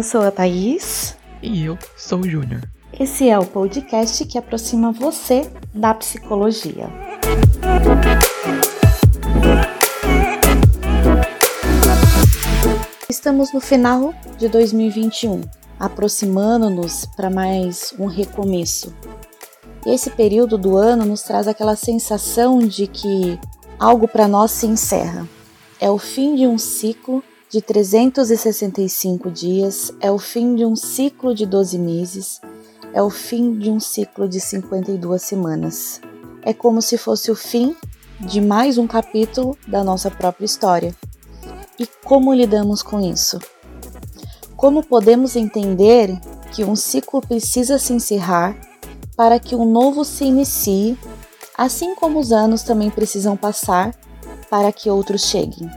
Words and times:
Eu 0.00 0.04
sou 0.04 0.22
a 0.22 0.30
Thaís. 0.30 1.14
E 1.42 1.62
eu 1.62 1.78
sou 1.94 2.20
o 2.20 2.26
Júnior. 2.26 2.62
Esse 2.98 3.28
é 3.28 3.38
o 3.38 3.44
podcast 3.44 4.24
que 4.24 4.38
aproxima 4.38 4.90
você 4.90 5.52
da 5.74 5.92
psicologia. 5.92 6.88
Estamos 13.10 13.52
no 13.52 13.60
final 13.60 14.14
de 14.38 14.48
2021, 14.48 15.42
aproximando-nos 15.78 17.04
para 17.14 17.28
mais 17.28 17.92
um 17.98 18.06
recomeço. 18.06 18.94
Esse 19.84 20.08
período 20.08 20.56
do 20.56 20.78
ano 20.78 21.04
nos 21.04 21.20
traz 21.20 21.46
aquela 21.46 21.76
sensação 21.76 22.58
de 22.58 22.86
que 22.86 23.38
algo 23.78 24.08
para 24.08 24.26
nós 24.26 24.50
se 24.50 24.64
encerra. 24.64 25.28
É 25.78 25.90
o 25.90 25.98
fim 25.98 26.36
de 26.36 26.46
um 26.46 26.56
ciclo 26.56 27.22
de 27.50 27.60
365 27.60 29.28
dias, 29.28 29.92
é 30.00 30.08
o 30.08 30.18
fim 30.18 30.54
de 30.54 30.64
um 30.64 30.76
ciclo 30.76 31.34
de 31.34 31.44
12 31.44 31.78
meses, 31.80 32.40
é 32.94 33.02
o 33.02 33.10
fim 33.10 33.58
de 33.58 33.68
um 33.68 33.80
ciclo 33.80 34.28
de 34.28 34.38
52 34.38 35.20
semanas. 35.20 36.00
É 36.42 36.54
como 36.54 36.80
se 36.80 36.96
fosse 36.96 37.28
o 37.28 37.34
fim 37.34 37.74
de 38.20 38.40
mais 38.40 38.78
um 38.78 38.86
capítulo 38.86 39.58
da 39.66 39.82
nossa 39.82 40.08
própria 40.12 40.44
história. 40.44 40.94
E 41.76 41.88
como 42.04 42.32
lidamos 42.32 42.84
com 42.84 43.00
isso? 43.00 43.40
Como 44.56 44.84
podemos 44.84 45.34
entender 45.34 46.16
que 46.52 46.62
um 46.62 46.76
ciclo 46.76 47.20
precisa 47.20 47.80
se 47.80 47.92
encerrar 47.92 48.56
para 49.16 49.40
que 49.40 49.56
um 49.56 49.68
novo 49.68 50.04
se 50.04 50.24
inicie, 50.24 50.96
assim 51.58 51.96
como 51.96 52.20
os 52.20 52.30
anos 52.30 52.62
também 52.62 52.90
precisam 52.90 53.36
passar 53.36 53.92
para 54.48 54.70
que 54.70 54.88
outros 54.88 55.22
cheguem? 55.22 55.68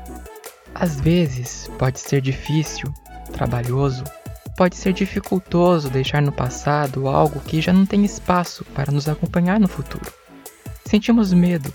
Às 0.83 0.99
vezes 0.99 1.71
pode 1.79 1.97
ser 1.97 2.19
difícil, 2.19 2.93
trabalhoso, 3.31 4.03
pode 4.57 4.75
ser 4.75 4.91
dificultoso 4.91 5.89
deixar 5.89 6.21
no 6.21 6.33
passado 6.33 7.07
algo 7.07 7.39
que 7.39 7.61
já 7.61 7.71
não 7.71 7.85
tem 7.85 8.03
espaço 8.03 8.65
para 8.75 8.91
nos 8.91 9.07
acompanhar 9.07 9.61
no 9.61 9.67
futuro. 9.69 10.11
Sentimos 10.83 11.31
medo. 11.31 11.73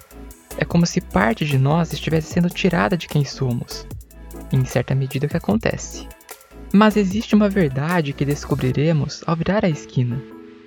É 0.58 0.64
como 0.66 0.84
se 0.84 1.00
parte 1.00 1.46
de 1.46 1.56
nós 1.56 1.90
estivesse 1.90 2.34
sendo 2.34 2.50
tirada 2.50 2.98
de 2.98 3.08
quem 3.08 3.24
somos. 3.24 3.86
Em 4.52 4.62
certa 4.66 4.94
medida 4.94 5.24
o 5.24 5.28
que 5.30 5.38
acontece. 5.38 6.06
Mas 6.70 6.94
existe 6.94 7.34
uma 7.34 7.48
verdade 7.48 8.12
que 8.12 8.26
descobriremos 8.26 9.24
ao 9.26 9.34
virar 9.34 9.64
a 9.64 9.70
esquina. 9.70 10.20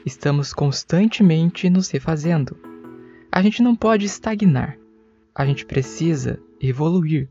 Estamos 0.04 0.52
constantemente 0.52 1.70
nos 1.70 1.92
refazendo. 1.92 2.58
A 3.32 3.40
gente 3.44 3.62
não 3.62 3.76
pode 3.76 4.08
estagnar. 4.08 4.80
A 5.36 5.46
gente 5.46 5.64
precisa 5.64 6.40
evoluir 6.60 7.30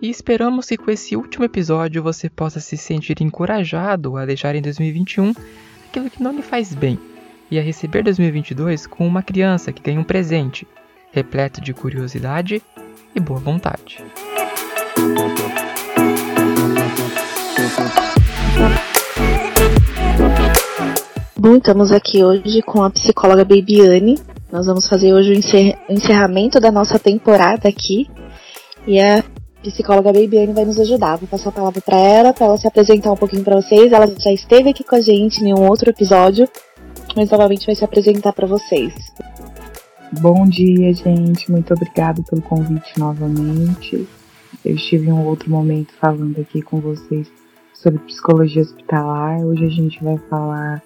e 0.00 0.10
esperamos 0.10 0.66
que 0.66 0.76
com 0.76 0.90
esse 0.90 1.16
último 1.16 1.44
episódio 1.44 2.02
você 2.02 2.28
possa 2.28 2.60
se 2.60 2.76
sentir 2.76 3.22
encorajado 3.22 4.16
a 4.16 4.26
deixar 4.26 4.54
em 4.54 4.62
2021 4.62 5.32
aquilo 5.88 6.10
que 6.10 6.22
não 6.22 6.32
lhe 6.32 6.42
faz 6.42 6.74
bem 6.74 6.98
e 7.50 7.58
a 7.58 7.62
receber 7.62 8.02
2022 8.02 8.86
com 8.86 9.06
uma 9.06 9.22
criança 9.22 9.72
que 9.72 9.82
ganha 9.82 10.00
um 10.00 10.04
presente, 10.04 10.66
repleto 11.12 11.60
de 11.60 11.72
curiosidade 11.72 12.62
e 13.14 13.20
boa 13.20 13.40
vontade. 13.40 14.04
Bom, 21.38 21.56
estamos 21.56 21.92
aqui 21.92 22.24
hoje 22.24 22.60
com 22.62 22.82
a 22.82 22.90
psicóloga 22.90 23.44
Babiane. 23.44 24.18
Nós 24.50 24.66
vamos 24.66 24.88
fazer 24.88 25.12
hoje 25.12 25.32
o 25.32 25.92
encerramento 25.92 26.58
da 26.58 26.72
nossa 26.72 26.98
temporada 26.98 27.68
aqui. 27.68 28.10
E 28.86 29.00
a 29.00 29.22
psicóloga 29.70 30.12
Babiane 30.12 30.52
vai 30.52 30.64
nos 30.64 30.78
ajudar. 30.78 31.16
Vou 31.16 31.28
passar 31.28 31.50
a 31.50 31.52
palavra 31.52 31.80
para 31.80 31.96
ela, 31.96 32.32
para 32.32 32.46
ela 32.46 32.56
se 32.56 32.66
apresentar 32.66 33.12
um 33.12 33.16
pouquinho 33.16 33.44
para 33.44 33.56
vocês. 33.56 33.92
Ela 33.92 34.06
já 34.18 34.32
esteve 34.32 34.70
aqui 34.70 34.84
com 34.84 34.96
a 34.96 35.00
gente 35.00 35.42
em 35.42 35.52
um 35.52 35.68
outro 35.68 35.90
episódio, 35.90 36.48
mas 37.14 37.30
novamente 37.30 37.66
vai 37.66 37.74
se 37.74 37.84
apresentar 37.84 38.32
para 38.32 38.46
vocês. 38.46 38.94
Bom 40.20 40.46
dia, 40.46 40.92
gente. 40.94 41.50
Muito 41.50 41.74
obrigada 41.74 42.22
pelo 42.22 42.42
convite 42.42 42.98
novamente. 42.98 44.06
Eu 44.64 44.74
estive 44.74 45.08
em 45.08 45.12
um 45.12 45.26
outro 45.26 45.50
momento 45.50 45.92
falando 46.00 46.40
aqui 46.40 46.62
com 46.62 46.80
vocês 46.80 47.30
sobre 47.74 48.00
psicologia 48.00 48.62
hospitalar. 48.62 49.40
Hoje 49.44 49.64
a 49.64 49.70
gente 49.70 50.02
vai 50.02 50.16
falar 50.30 50.82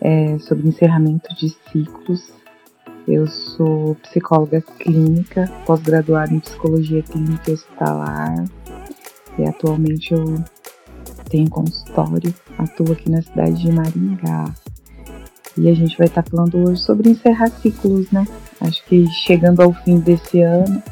é, 0.00 0.38
sobre 0.38 0.68
encerramento 0.68 1.34
de 1.34 1.50
ciclos 1.70 2.35
eu 3.06 3.26
sou 3.28 3.94
psicóloga 3.96 4.60
clínica, 4.78 5.50
pós-graduada 5.64 6.34
em 6.34 6.40
psicologia 6.40 7.02
clínica 7.02 7.50
e 7.50 7.54
hospitalar. 7.54 8.44
E 9.38 9.44
atualmente 9.44 10.12
eu 10.12 10.42
tenho 11.28 11.48
consultório, 11.48 12.34
atuo 12.58 12.92
aqui 12.92 13.10
na 13.10 13.22
cidade 13.22 13.62
de 13.62 13.70
Maringá. 13.70 14.52
E 15.56 15.70
a 15.70 15.74
gente 15.74 15.96
vai 15.96 16.08
estar 16.08 16.22
falando 16.22 16.58
hoje 16.58 16.82
sobre 16.82 17.08
encerrar 17.08 17.48
ciclos, 17.48 18.10
né? 18.10 18.26
Acho 18.60 18.84
que 18.86 19.06
chegando 19.08 19.62
ao 19.62 19.72
fim 19.72 19.98
desse 19.98 20.40
ano, 20.42 20.82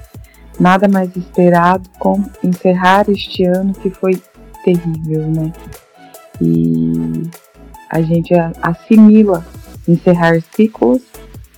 nada 0.58 0.88
mais 0.88 1.14
esperado 1.16 1.88
como 1.98 2.30
encerrar 2.42 3.10
este 3.10 3.44
ano 3.44 3.74
que 3.74 3.90
foi 3.90 4.20
terrível, 4.64 5.26
né? 5.28 5.52
E 6.40 7.28
a 7.90 8.00
gente 8.00 8.32
assimila 8.62 9.44
encerrar 9.86 10.40
ciclos 10.54 11.02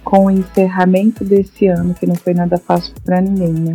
com 0.07 0.27
o 0.27 0.31
encerramento 0.31 1.25
desse 1.25 1.67
ano, 1.67 1.93
que 1.93 2.07
não 2.07 2.15
foi 2.15 2.33
nada 2.33 2.57
fácil 2.57 2.95
para 3.05 3.21
ninguém, 3.21 3.53
né? 3.53 3.73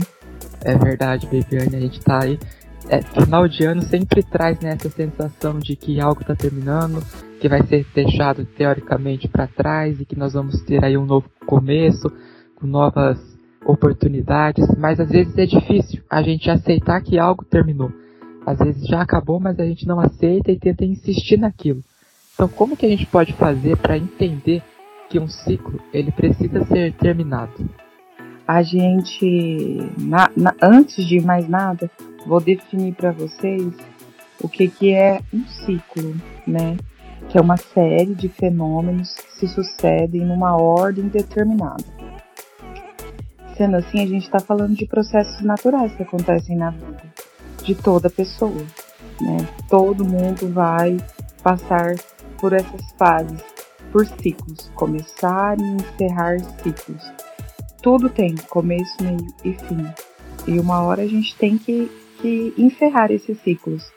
É 0.64 0.78
verdade, 0.78 1.28
Bebiane, 1.28 1.76
a 1.76 1.80
gente 1.82 2.00
tá 2.00 2.24
aí. 2.24 2.40
É, 2.88 3.02
final 3.02 3.50
de 3.50 3.66
ano 3.66 3.82
sempre 3.82 4.24
traz 4.24 4.58
né, 4.62 4.72
essa 4.72 4.90
sensação 4.90 5.60
de 5.60 5.76
que 5.76 6.00
algo 6.00 6.22
está 6.22 6.34
terminando, 6.34 7.04
que 7.42 7.50
vai 7.50 7.62
ser 7.68 7.86
deixado 7.94 8.46
teoricamente 8.46 9.28
para 9.28 9.46
trás 9.46 10.00
e 10.00 10.06
que 10.06 10.18
nós 10.18 10.32
vamos 10.32 10.62
ter 10.62 10.82
aí 10.86 10.98
um 10.98 11.06
novo 11.06 11.30
começo, 11.46 12.10
com 12.56 12.66
novas 12.66 13.20
oportunidades, 13.66 14.66
mas 14.78 15.02
às 15.02 15.10
vezes 15.10 15.38
é 15.38 15.46
difícil 15.46 16.02
a 16.10 16.22
gente 16.24 16.50
aceitar 16.50 17.02
que 17.02 17.20
algo 17.20 17.44
terminou. 17.44 17.92
Às 18.46 18.58
vezes 18.58 18.88
já 18.88 19.02
acabou, 19.02 19.38
mas 19.38 19.60
a 19.60 19.66
gente 19.66 19.86
não 19.86 20.00
aceita 20.00 20.50
e 20.50 20.58
tenta 20.58 20.86
insistir 20.86 21.38
naquilo. 21.38 21.84
Então, 22.34 22.48
como 22.48 22.78
que 22.78 22.86
a 22.86 22.90
gente 22.90 23.06
pode 23.06 23.34
fazer 23.34 23.76
para 23.76 23.98
entender 23.98 24.64
que 25.12 25.20
um 25.20 25.28
ciclo 25.28 25.78
ele 25.94 26.10
precisa 26.10 26.64
ser 26.66 26.94
terminado. 26.94 27.70
A 28.48 28.64
gente, 28.64 29.78
na, 29.98 30.32
na, 30.36 30.56
antes 30.62 31.06
de 31.06 31.20
mais 31.20 31.48
nada, 31.50 31.92
vou 32.26 32.40
definir 32.40 32.96
para 32.96 33.12
vocês 33.12 33.74
o 34.42 34.48
que, 34.48 34.70
que 34.70 34.94
é 34.94 35.22
um 35.34 35.46
ciclo, 35.66 36.16
né? 36.48 36.78
Que 37.30 37.38
é 37.38 37.42
uma 37.42 37.58
série 37.58 38.16
de 38.16 38.30
fenômenos 38.30 39.14
que 39.14 39.40
se 39.40 39.48
sucedem 39.50 40.26
numa 40.26 40.56
ordem 40.56 41.08
determinada. 41.10 41.84
Sendo 43.58 43.76
assim, 43.76 44.02
a 44.02 44.08
gente 44.08 44.24
está 44.24 44.40
falando 44.40 44.76
de 44.76 44.86
processos 44.86 45.42
naturais 45.42 45.94
que 45.94 46.04
acontecem 46.04 46.56
na 46.56 46.72
vida 46.72 47.04
de 47.64 47.76
toda 47.76 48.10
pessoa, 48.10 48.66
né? 49.20 49.46
Todo 49.70 50.06
mundo 50.06 50.52
vai 50.52 50.98
passar 51.44 51.96
por 52.40 52.54
essas 52.54 52.92
fases 52.98 53.51
por 53.92 54.06
ciclos, 54.06 54.72
começar 54.76 55.60
e 55.60 55.64
encerrar 55.64 56.40
ciclos. 56.62 57.12
Tudo 57.82 58.10
tem 58.10 58.36
começo, 58.50 58.96
meio 59.02 59.28
e 59.44 59.54
fim. 59.54 59.86
E 60.48 60.60
uma 60.60 60.82
hora 60.82 61.02
a 61.02 61.08
gente 61.08 61.36
tem 61.36 61.58
que, 61.58 61.90
que 62.22 62.54
encerrar 62.58 63.12
esses 63.12 63.40
ciclos. 63.42 63.92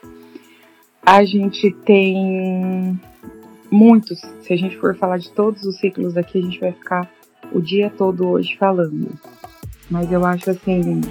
A 1.05 1.23
gente 1.23 1.71
tem 1.85 2.99
muitos, 3.71 4.19
se 4.41 4.53
a 4.53 4.57
gente 4.57 4.77
for 4.77 4.95
falar 4.95 5.17
de 5.17 5.31
todos 5.31 5.63
os 5.63 5.77
ciclos 5.77 6.17
aqui, 6.17 6.39
a 6.39 6.41
gente 6.41 6.59
vai 6.59 6.71
ficar 6.71 7.11
o 7.51 7.61
dia 7.61 7.89
todo 7.89 8.27
hoje 8.27 8.55
falando. 8.57 9.13
Mas 9.89 10.11
eu 10.11 10.25
acho 10.25 10.49
assim, 10.49 11.01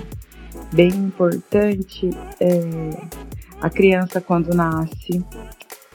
bem 0.72 0.88
importante 0.88 2.10
é, 2.40 3.24
a 3.60 3.70
criança 3.70 4.20
quando 4.20 4.54
nasce, 4.54 5.24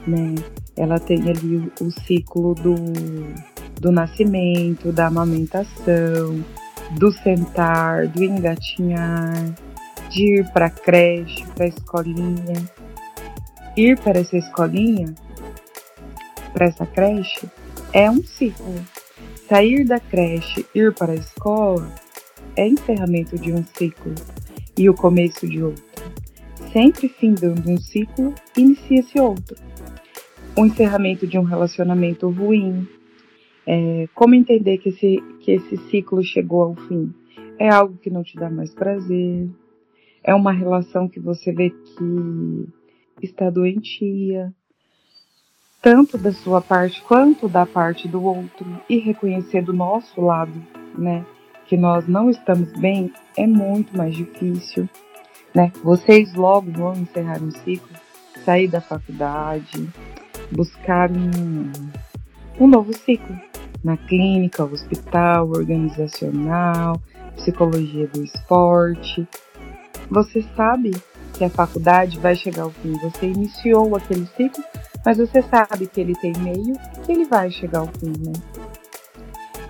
né? 0.09 0.35
Ela 0.75 0.99
tem 0.99 1.29
ali 1.29 1.57
o, 1.57 1.85
o 1.85 1.91
ciclo 1.91 2.55
do, 2.55 2.75
do 3.79 3.91
nascimento, 3.91 4.91
da 4.91 5.07
amamentação, 5.07 6.43
do 6.91 7.11
sentar, 7.11 8.07
do 8.07 8.23
engatinhar, 8.23 9.53
de 10.09 10.39
ir 10.39 10.51
para 10.51 10.65
a 10.65 10.69
creche, 10.69 11.45
para 11.55 11.65
a 11.65 11.67
escolinha. 11.67 12.69
Ir 13.77 13.97
para 13.99 14.19
essa 14.19 14.35
escolinha, 14.35 15.13
para 16.51 16.65
essa 16.65 16.85
creche, 16.85 17.47
é 17.93 18.09
um 18.09 18.23
ciclo. 18.23 18.75
Sair 19.47 19.85
da 19.85 19.99
creche, 19.99 20.65
ir 20.75 20.93
para 20.93 21.13
a 21.13 21.15
escola, 21.15 21.89
é 22.55 22.67
encerramento 22.67 23.37
de 23.37 23.53
um 23.53 23.63
ciclo 23.77 24.13
e 24.77 24.89
o 24.89 24.93
começo 24.93 25.47
de 25.47 25.63
outro. 25.63 25.83
Sempre 26.73 27.09
findando 27.09 27.69
um 27.69 27.77
ciclo, 27.77 28.33
inicia-se 28.55 29.19
outro 29.19 29.55
o 30.59 30.65
encerramento 30.65 31.25
de 31.25 31.39
um 31.39 31.43
relacionamento 31.43 32.29
ruim, 32.29 32.85
é, 33.65 34.09
como 34.13 34.35
entender 34.35 34.77
que 34.77 34.89
esse, 34.89 35.23
que 35.39 35.51
esse 35.51 35.77
ciclo 35.89 36.21
chegou 36.21 36.63
ao 36.63 36.75
fim? 36.75 37.13
É 37.57 37.69
algo 37.69 37.97
que 37.97 38.09
não 38.09 38.23
te 38.23 38.35
dá 38.35 38.49
mais 38.49 38.73
prazer, 38.73 39.49
é 40.21 40.35
uma 40.35 40.51
relação 40.51 41.07
que 41.07 41.19
você 41.19 41.53
vê 41.53 41.69
que 41.69 42.67
está 43.21 43.49
doentia, 43.49 44.53
tanto 45.81 46.17
da 46.17 46.33
sua 46.33 46.59
parte 46.59 47.01
quanto 47.03 47.47
da 47.47 47.65
parte 47.65 48.05
do 48.05 48.21
outro 48.21 48.65
e 48.89 48.97
reconhecer 48.97 49.61
do 49.61 49.71
nosso 49.71 50.19
lado, 50.19 50.61
né, 50.97 51.25
que 51.67 51.77
nós 51.77 52.05
não 52.05 52.29
estamos 52.29 52.69
bem, 52.73 53.13
é 53.37 53.47
muito 53.47 53.95
mais 53.95 54.13
difícil, 54.13 54.89
né? 55.55 55.71
Vocês 55.83 56.33
logo 56.33 56.69
vão 56.71 56.93
encerrar 56.93 57.41
um 57.41 57.51
ciclo, 57.51 57.95
sair 58.43 58.67
da 58.67 58.81
faculdade, 58.81 59.87
buscar 60.51 61.11
um, 61.11 61.71
um 62.59 62.67
novo 62.67 62.93
ciclo 62.93 63.35
na 63.83 63.95
clínica, 63.95 64.63
hospital, 64.63 65.49
organizacional, 65.49 67.01
psicologia 67.35 68.07
do 68.07 68.23
esporte. 68.23 69.27
Você 70.09 70.43
sabe 70.55 70.91
que 71.33 71.43
a 71.43 71.49
faculdade 71.49 72.19
vai 72.19 72.35
chegar 72.35 72.63
ao 72.63 72.71
fim. 72.71 72.93
Você 72.99 73.27
iniciou 73.27 73.95
aquele 73.95 74.25
ciclo, 74.35 74.63
mas 75.05 75.17
você 75.17 75.41
sabe 75.41 75.87
que 75.87 76.01
ele 76.01 76.15
tem 76.15 76.33
meio, 76.39 76.75
que 77.05 77.11
ele 77.11 77.25
vai 77.25 77.49
chegar 77.49 77.79
ao 77.79 77.87
fim, 77.87 78.13
né? 78.19 78.33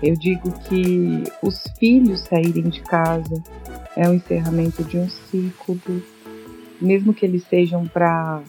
Eu 0.02 0.16
digo 0.16 0.50
que 0.62 1.24
os 1.42 1.62
filhos 1.78 2.20
saírem 2.22 2.68
de 2.70 2.80
casa 2.80 3.42
é 3.94 4.08
o 4.08 4.14
encerramento 4.14 4.82
de 4.82 4.96
um 4.96 5.08
ciclo, 5.08 6.02
mesmo 6.80 7.12
que 7.12 7.26
eles 7.26 7.44
sejam 7.48 7.86
para 7.86 8.40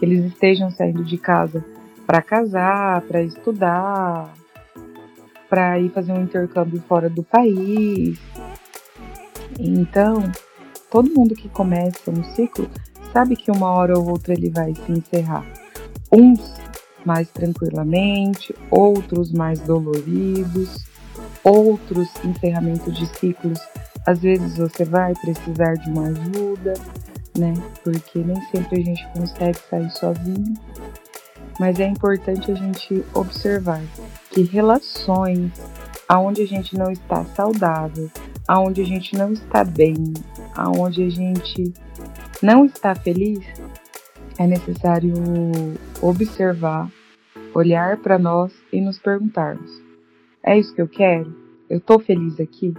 que 0.00 0.06
eles 0.06 0.24
estejam 0.24 0.70
saindo 0.70 1.04
de 1.04 1.18
casa 1.18 1.62
para 2.06 2.22
casar, 2.22 3.02
para 3.02 3.22
estudar, 3.22 4.34
para 5.48 5.78
ir 5.78 5.90
fazer 5.90 6.12
um 6.12 6.22
intercâmbio 6.22 6.82
fora 6.88 7.10
do 7.10 7.22
país. 7.22 8.18
Então, 9.58 10.32
todo 10.90 11.14
mundo 11.14 11.34
que 11.34 11.50
começa 11.50 12.10
um 12.10 12.24
ciclo 12.34 12.68
sabe 13.12 13.36
que 13.36 13.50
uma 13.50 13.70
hora 13.70 13.98
ou 13.98 14.08
outra 14.08 14.32
ele 14.32 14.48
vai 14.48 14.74
se 14.74 14.90
encerrar. 14.90 15.44
Uns 16.10 16.40
mais 17.04 17.30
tranquilamente, 17.30 18.54
outros 18.70 19.30
mais 19.32 19.60
doloridos, 19.60 20.86
outros 21.44 22.08
encerramentos 22.24 22.96
de 22.96 23.06
ciclos. 23.18 23.60
Às 24.06 24.20
vezes 24.20 24.56
você 24.56 24.84
vai 24.84 25.14
precisar 25.14 25.74
de 25.74 25.90
uma 25.90 26.08
ajuda, 26.08 26.74
né? 27.40 27.54
Porque 27.82 28.18
nem 28.20 28.40
sempre 28.46 28.80
a 28.80 28.84
gente 28.84 29.08
consegue 29.14 29.58
sair 29.68 29.90
sozinho. 29.90 30.54
Mas 31.58 31.80
é 31.80 31.86
importante 31.86 32.50
a 32.50 32.54
gente 32.54 33.04
observar 33.14 33.82
que 34.30 34.42
relações 34.42 35.52
aonde 36.08 36.42
a 36.42 36.46
gente 36.46 36.76
não 36.76 36.90
está 36.90 37.24
saudável, 37.24 38.10
aonde 38.48 38.80
a 38.80 38.84
gente 38.84 39.16
não 39.16 39.32
está 39.32 39.62
bem, 39.62 40.12
aonde 40.56 41.04
a 41.04 41.08
gente 41.08 41.72
não 42.42 42.64
está 42.64 42.94
feliz, 42.94 43.44
é 44.38 44.46
necessário 44.46 45.14
observar, 46.00 46.90
olhar 47.54 47.98
para 47.98 48.18
nós 48.18 48.52
e 48.72 48.80
nos 48.80 48.98
perguntarmos: 48.98 49.70
é 50.42 50.58
isso 50.58 50.74
que 50.74 50.82
eu 50.82 50.88
quero? 50.88 51.32
Eu 51.68 51.78
estou 51.78 52.00
feliz 52.00 52.40
aqui? 52.40 52.74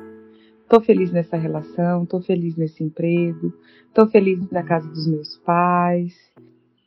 Estou 0.71 0.85
feliz 0.85 1.11
nessa 1.11 1.35
relação? 1.35 2.03
Estou 2.03 2.21
feliz 2.21 2.55
nesse 2.55 2.81
emprego? 2.81 3.53
Estou 3.89 4.07
feliz 4.07 4.49
na 4.49 4.63
casa 4.63 4.87
dos 4.87 5.05
meus 5.05 5.35
pais? 5.39 6.13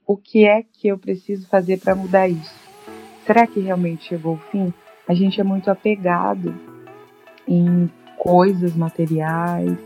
O 0.07 0.17
que 0.17 0.47
é 0.47 0.63
que 0.63 0.89
eu 0.89 0.97
preciso 0.97 1.47
fazer 1.49 1.79
para 1.79 1.95
mudar 1.95 2.27
isso? 2.27 2.55
Será 3.27 3.47
que 3.47 3.61
realmente 3.61 4.07
chegou 4.07 4.37
o 4.37 4.51
fim? 4.51 4.73
A 5.07 5.13
gente 5.13 5.39
é 5.39 5.45
muito 5.45 5.71
apegado 5.71 6.55
em 7.47 7.91
coisas 8.17 8.75
materiais, 8.75 9.77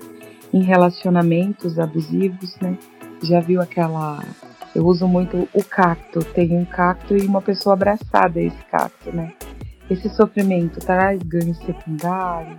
em 0.55 0.63
relacionamentos 0.63 1.77
abusivos, 1.77 2.57
né? 2.61 2.79
Já 3.21 3.41
viu 3.41 3.61
aquela. 3.61 4.25
Eu 4.77 4.87
uso 4.87 5.09
muito 5.09 5.49
o 5.53 5.65
cacto. 5.65 6.21
Tem 6.21 6.57
um 6.57 6.65
cacto 6.65 7.17
e 7.17 7.27
uma 7.27 7.43
pessoa 7.43 7.73
abraçada 7.73 8.39
a 8.39 8.43
esse 8.45 8.65
cacto, 8.67 9.11
né? 9.11 9.33
Esse 9.91 10.09
sofrimento 10.09 10.79
traz 10.79 11.21
ganho 11.21 11.53
secundário? 11.57 12.57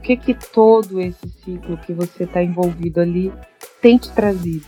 O 0.00 0.02
que 0.02 0.16
que 0.16 0.32
todo 0.32 0.98
esse 0.98 1.28
ciclo 1.44 1.76
que 1.76 1.92
você 1.92 2.24
está 2.24 2.42
envolvido 2.42 3.02
ali 3.02 3.30
tem 3.82 3.98
te 3.98 4.10
trazido? 4.12 4.66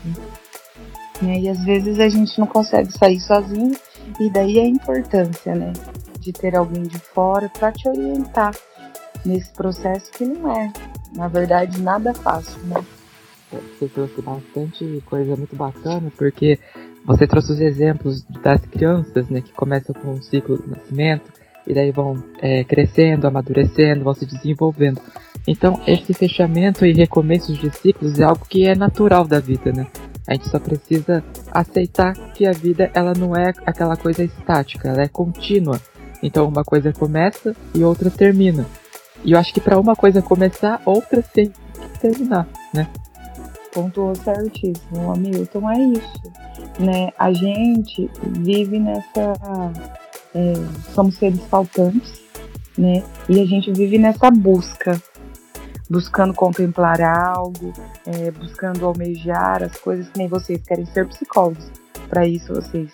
Né? 1.23 1.41
E 1.41 1.49
às 1.49 1.65
vezes 1.65 1.99
a 1.99 2.07
gente 2.07 2.39
não 2.39 2.47
consegue 2.47 2.93
sair 2.93 3.19
sozinho, 3.19 3.75
e 4.21 4.29
daí 4.29 4.61
a 4.61 4.67
importância, 4.67 5.55
né? 5.55 5.73
De 6.21 6.35
ter 6.35 6.55
alguém 6.55 6.83
de 6.83 6.99
fora 6.99 7.49
para 7.49 7.73
te 7.73 7.89
orientar 7.89 8.55
nesse 9.25 9.51
processo 9.55 10.13
que 10.13 10.23
não 10.23 10.53
é, 10.53 10.71
na 11.17 11.29
verdade, 11.29 11.81
nada 11.81 12.13
fácil, 12.13 12.61
né? 12.67 12.85
Você 13.51 13.89
trouxe 13.89 14.21
bastante 14.21 15.03
coisa 15.07 15.35
muito 15.35 15.57
bacana, 15.57 16.13
porque 16.19 16.59
você 17.07 17.27
trouxe 17.27 17.53
os 17.53 17.61
exemplos 17.61 18.23
das 18.43 18.61
crianças, 18.67 19.29
né, 19.31 19.41
que 19.41 19.53
começam 19.53 19.95
com 19.95 20.13
o 20.13 20.23
ciclo 20.23 20.59
do 20.59 20.69
nascimento, 20.69 21.33
e 21.67 21.75
daí 21.75 21.91
vão 21.91 22.23
é, 22.41 22.65
crescendo, 22.65 23.27
amadurecendo, 23.27 24.05
vão 24.05 24.15
se 24.15 24.27
desenvolvendo. 24.27 25.01
Então, 25.47 25.81
esse 25.87 26.15
fechamento 26.15 26.87
e 26.87 26.93
recomeços 26.93 27.59
de 27.59 27.71
ciclos 27.71 28.19
é 28.19 28.25
algo 28.25 28.45
que 28.49 28.67
é 28.67 28.75
natural 28.75 29.27
da 29.27 29.41
vida, 29.41 29.73
né? 29.73 29.87
A 30.27 30.35
gente 30.35 30.49
só 30.49 30.59
precisa 30.59 31.25
aceitar 31.51 32.15
que 32.33 32.47
a 32.47 32.53
vida 32.53 32.91
ela 32.95 33.13
não 33.13 33.35
é 33.35 33.53
aquela 33.67 33.97
coisa 33.97 34.23
estática, 34.23 34.89
ela 34.89 35.03
é 35.03 35.09
contínua. 35.09 35.81
Então, 36.23 36.47
uma 36.47 36.63
coisa 36.63 36.93
começa 36.93 37.57
e 37.75 37.83
outra 37.83 38.09
termina. 38.09 38.65
E 39.25 39.33
eu 39.33 39.39
acho 39.39 39.53
que 39.53 39.61
para 39.61 39.79
uma 39.79 39.97
coisa 39.97 40.23
começar, 40.23 40.81
outra 40.85 41.23
tem 41.23 41.49
que 41.49 41.99
terminar, 42.01 42.47
né? 42.73 42.87
Pontuou 43.73 44.15
certíssimo, 44.15 45.13
Hamilton, 45.13 45.71
é 45.71 45.79
isso. 45.79 46.33
Né? 46.79 47.11
A 47.19 47.33
gente 47.33 48.09
vive 48.23 48.79
nessa. 48.79 49.33
É, 50.35 50.53
somos 50.95 51.17
seres 51.17 51.43
faltantes, 51.47 52.23
né? 52.77 53.03
E 53.29 53.41
a 53.41 53.45
gente 53.45 53.73
vive 53.73 53.99
nessa 53.99 54.31
busca, 54.31 55.01
buscando 55.91 56.33
contemplar 56.33 57.01
algo, 57.01 57.73
é, 58.07 58.31
buscando 58.31 58.87
almejar 58.87 59.63
as 59.63 59.77
coisas 59.79 60.09
que 60.09 60.19
nem 60.19 60.29
vocês 60.29 60.63
querem 60.63 60.87
ser 60.87 61.07
psicólogos. 61.09 61.71
Para 62.09 62.27
isso, 62.27 62.55
vocês 62.55 62.91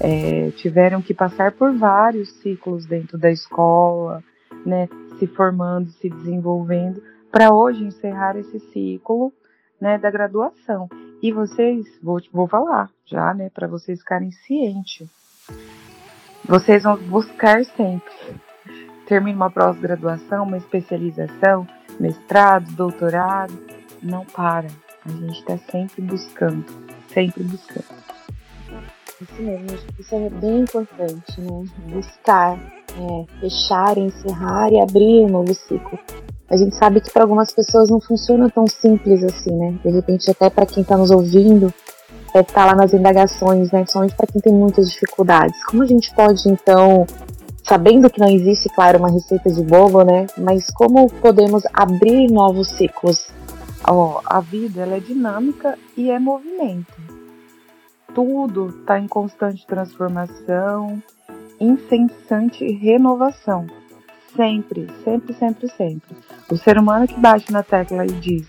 é, 0.00 0.50
tiveram 0.56 1.02
que 1.02 1.12
passar 1.12 1.52
por 1.52 1.76
vários 1.76 2.30
ciclos 2.40 2.86
dentro 2.86 3.18
da 3.18 3.30
escola, 3.30 4.22
né? 4.64 4.88
se 5.18 5.26
formando, 5.26 5.90
se 5.90 6.08
desenvolvendo, 6.08 7.02
para 7.30 7.52
hoje 7.52 7.84
encerrar 7.84 8.36
esse 8.36 8.58
ciclo 8.72 9.32
né, 9.80 9.98
da 9.98 10.10
graduação. 10.10 10.88
E 11.22 11.32
vocês, 11.32 11.84
vou, 12.02 12.20
vou 12.32 12.46
falar 12.46 12.90
já, 13.04 13.34
né, 13.34 13.50
para 13.50 13.66
vocês 13.66 13.98
ficarem 13.98 14.30
cientes. 14.30 15.08
Vocês 16.48 16.82
vão 16.82 16.96
buscar 16.96 17.62
sempre. 17.64 18.10
Termina 19.06 19.36
uma 19.36 19.50
pós-graduação, 19.50 20.44
uma 20.44 20.56
especialização, 20.56 21.66
mestrado, 22.00 22.72
doutorado. 22.72 23.52
Não 24.02 24.24
para. 24.24 24.68
A 25.04 25.10
gente 25.10 25.40
está 25.40 25.58
sempre 25.70 26.00
buscando, 26.02 26.64
sempre 27.12 27.42
buscando. 27.44 27.98
Isso 29.20 29.42
mesmo, 29.42 29.78
isso 29.98 30.14
é 30.14 30.30
bem 30.30 30.60
importante, 30.60 31.40
né? 31.40 31.64
Buscar 31.88 32.56
é, 32.56 33.40
fechar, 33.40 33.98
encerrar 33.98 34.72
e 34.72 34.80
abrir 34.80 35.24
um 35.24 35.28
novo 35.28 35.52
ciclo. 35.52 35.98
A 36.48 36.56
gente 36.56 36.76
sabe 36.76 37.00
que 37.00 37.10
para 37.10 37.24
algumas 37.24 37.52
pessoas 37.52 37.90
não 37.90 38.00
funciona 38.00 38.48
tão 38.48 38.66
simples 38.66 39.22
assim, 39.22 39.50
né? 39.50 39.78
De 39.84 39.90
repente, 39.90 40.30
até 40.30 40.48
para 40.48 40.64
quem 40.64 40.82
está 40.82 40.96
nos 40.96 41.10
ouvindo, 41.10 41.72
é 42.38 42.42
estar 42.42 42.54
tá 42.54 42.66
lá 42.66 42.74
nas 42.74 42.92
indagações, 42.92 43.70
né? 43.70 43.80
Principalmente 43.80 44.14
para 44.14 44.26
quem 44.26 44.40
tem 44.40 44.52
muitas 44.52 44.90
dificuldades. 44.90 45.62
Como 45.64 45.82
a 45.82 45.86
gente 45.86 46.12
pode, 46.14 46.48
então, 46.48 47.06
sabendo 47.62 48.08
que 48.08 48.20
não 48.20 48.28
existe, 48.28 48.68
claro, 48.70 48.98
uma 48.98 49.10
receita 49.10 49.50
de 49.50 49.62
bolo, 49.62 50.04
né? 50.04 50.26
Mas 50.36 50.70
como 50.70 51.10
podemos 51.10 51.62
abrir 51.72 52.30
novos 52.30 52.68
ciclos? 52.68 53.28
A 54.26 54.40
vida 54.40 54.82
ela 54.82 54.96
é 54.96 55.00
dinâmica 55.00 55.78
e 55.96 56.10
é 56.10 56.18
movimento. 56.18 56.92
Tudo 58.14 58.68
está 58.68 58.98
em 58.98 59.06
constante 59.06 59.66
transformação, 59.66 61.02
incessante 61.60 62.70
renovação. 62.72 63.66
Sempre, 64.36 64.88
sempre, 65.04 65.32
sempre, 65.34 65.68
sempre. 65.68 66.16
O 66.50 66.56
ser 66.56 66.78
humano 66.78 67.06
que 67.06 67.18
bate 67.18 67.50
na 67.52 67.62
tecla 67.62 68.04
e 68.04 68.12
diz: 68.12 68.46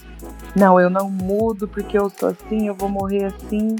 Não, 0.55 0.79
eu 0.79 0.89
não 0.89 1.09
mudo 1.09 1.67
porque 1.67 1.97
eu 1.97 2.09
sou 2.09 2.29
assim, 2.29 2.67
eu 2.67 2.75
vou 2.75 2.89
morrer 2.89 3.25
assim. 3.25 3.75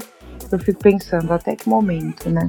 Eu 0.50 0.58
fico 0.58 0.80
pensando 0.80 1.32
até 1.32 1.54
que 1.54 1.68
momento, 1.68 2.28
né? 2.28 2.48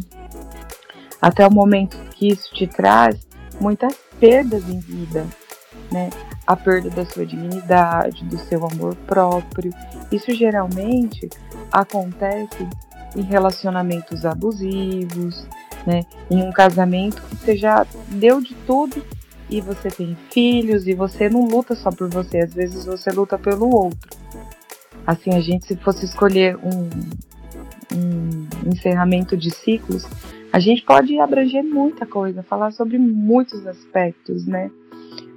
Até 1.21 1.45
o 1.47 1.51
momento 1.51 1.97
que 2.11 2.27
isso 2.27 2.53
te 2.53 2.65
traz 2.67 3.27
muitas 3.59 3.93
perdas 4.19 4.67
em 4.67 4.79
vida, 4.79 5.25
né? 5.91 6.09
A 6.47 6.55
perda 6.55 6.89
da 6.89 7.05
sua 7.05 7.25
dignidade, 7.25 8.25
do 8.25 8.37
seu 8.39 8.65
amor 8.65 8.95
próprio. 9.07 9.71
Isso 10.11 10.33
geralmente 10.33 11.29
acontece 11.71 12.67
em 13.15 13.21
relacionamentos 13.21 14.25
abusivos, 14.25 15.45
né? 15.85 16.01
Em 16.29 16.41
um 16.43 16.51
casamento 16.51 17.21
que 17.21 17.35
você 17.35 17.57
já 17.57 17.85
deu 18.07 18.41
de 18.41 18.55
tudo 18.65 19.03
e 19.51 19.59
você 19.61 19.89
tem 19.89 20.15
filhos 20.31 20.87
e 20.87 20.93
você 20.93 21.29
não 21.29 21.45
luta 21.45 21.75
só 21.75 21.91
por 21.91 22.09
você, 22.09 22.39
às 22.39 22.53
vezes 22.53 22.85
você 22.85 23.11
luta 23.11 23.37
pelo 23.37 23.69
outro. 23.69 24.09
Assim, 25.05 25.35
a 25.35 25.41
gente, 25.41 25.65
se 25.65 25.75
fosse 25.75 26.05
escolher 26.05 26.57
um, 26.57 26.89
um 27.93 28.69
encerramento 28.71 29.35
de 29.35 29.51
ciclos, 29.51 30.07
A 30.53 30.59
gente 30.59 30.83
pode 30.83 31.17
abranger 31.17 31.63
muita 31.63 32.05
coisa, 32.05 32.43
falar 32.43 32.71
sobre 32.71 32.97
muitos 32.97 33.65
aspectos, 33.65 34.45
né? 34.45 34.69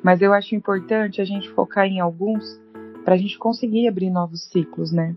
Mas 0.02 0.20
eu 0.20 0.32
acho 0.32 0.56
importante 0.56 1.20
a 1.20 1.24
gente 1.24 1.48
focar 1.50 1.86
em 1.86 2.00
alguns 2.00 2.60
para 3.04 3.14
a 3.14 3.16
gente 3.16 3.38
conseguir 3.38 3.86
abrir 3.86 4.10
novos 4.10 4.44
ciclos, 4.50 4.90
né? 4.90 5.14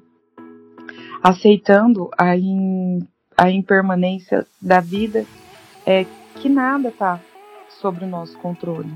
Aceitando 1.23 2.11
a, 2.15 2.37
in, 2.37 2.99
a 3.35 3.49
impermanência 3.49 4.45
da 4.61 4.79
vida, 4.79 5.25
é 5.83 6.05
que 6.35 6.47
nada 6.47 6.91
tá 6.91 7.19
sobre 7.79 8.05
o 8.05 8.07
nosso 8.07 8.38
controle. 8.38 8.93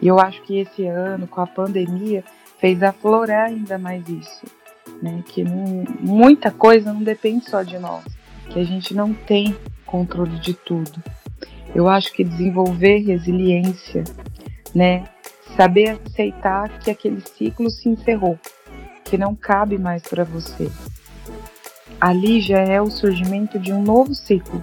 E 0.00 0.06
eu 0.06 0.18
acho 0.18 0.42
que 0.42 0.58
esse 0.58 0.86
ano, 0.86 1.26
com 1.26 1.40
a 1.40 1.46
pandemia, 1.46 2.24
fez 2.58 2.82
aflorar 2.82 3.46
ainda 3.46 3.78
mais 3.78 4.08
isso, 4.08 4.46
né? 5.02 5.22
Que 5.28 5.42
não, 5.42 5.84
muita 6.00 6.50
coisa 6.50 6.92
não 6.92 7.02
depende 7.02 7.48
só 7.48 7.62
de 7.62 7.78
nós, 7.78 8.04
que 8.50 8.58
a 8.58 8.64
gente 8.64 8.94
não 8.94 9.12
tem 9.12 9.56
controle 9.86 10.38
de 10.38 10.54
tudo. 10.54 11.02
Eu 11.74 11.88
acho 11.88 12.12
que 12.12 12.24
desenvolver 12.24 12.98
resiliência, 12.98 14.04
né? 14.74 15.04
Saber 15.56 15.98
aceitar 16.06 16.78
que 16.78 16.90
aquele 16.90 17.20
ciclo 17.20 17.70
se 17.70 17.88
encerrou, 17.88 18.38
que 19.04 19.18
não 19.18 19.34
cabe 19.34 19.78
mais 19.78 20.02
para 20.02 20.24
você. 20.24 20.70
Ali 22.00 22.40
já 22.40 22.60
é 22.60 22.80
o 22.80 22.90
surgimento 22.90 23.58
de 23.58 23.72
um 23.72 23.82
novo 23.82 24.14
ciclo. 24.14 24.62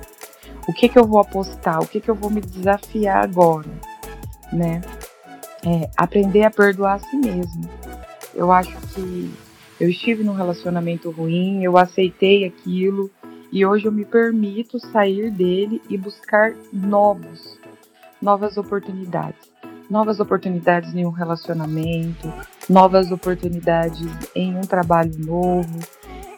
O 0.68 0.74
que 0.74 0.90
que 0.90 0.98
eu 0.98 1.06
vou 1.06 1.20
apostar? 1.20 1.80
O 1.82 1.88
que 1.88 2.02
que 2.02 2.10
eu 2.10 2.16
vou 2.16 2.30
me 2.30 2.42
desafiar 2.42 3.24
agora, 3.24 3.70
né? 4.52 4.82
É, 5.66 5.90
aprender 5.96 6.44
a 6.44 6.52
perdoar 6.52 6.96
a 6.96 7.00
si 7.00 7.16
mesmo. 7.16 7.70
Eu 8.34 8.52
acho 8.52 8.76
que 8.94 9.34
eu 9.80 9.90
estive 9.90 10.24
num 10.24 10.34
relacionamento 10.34 11.12
ruim, 11.12 11.64
eu 11.64 11.78
aceitei 11.78 12.46
aquilo, 12.46 13.12
e 13.52 13.66
hoje 13.66 13.86
eu 13.86 13.92
me 13.92 14.06
permito 14.06 14.80
sair 14.80 15.32
dele 15.32 15.82
e 15.90 15.98
buscar 15.98 16.54
novos, 16.74 17.60
novas 18.22 18.58
oportunidades. 18.58 19.54
Novas 19.90 20.20
oportunidades 20.20 20.96
em 20.96 21.06
um 21.06 21.12
relacionamento, 21.12 22.34
novas 22.68 23.12
oportunidades 23.12 24.02
em 24.36 24.58
um 24.58 24.62
trabalho 24.62 25.14
novo, 25.20 25.80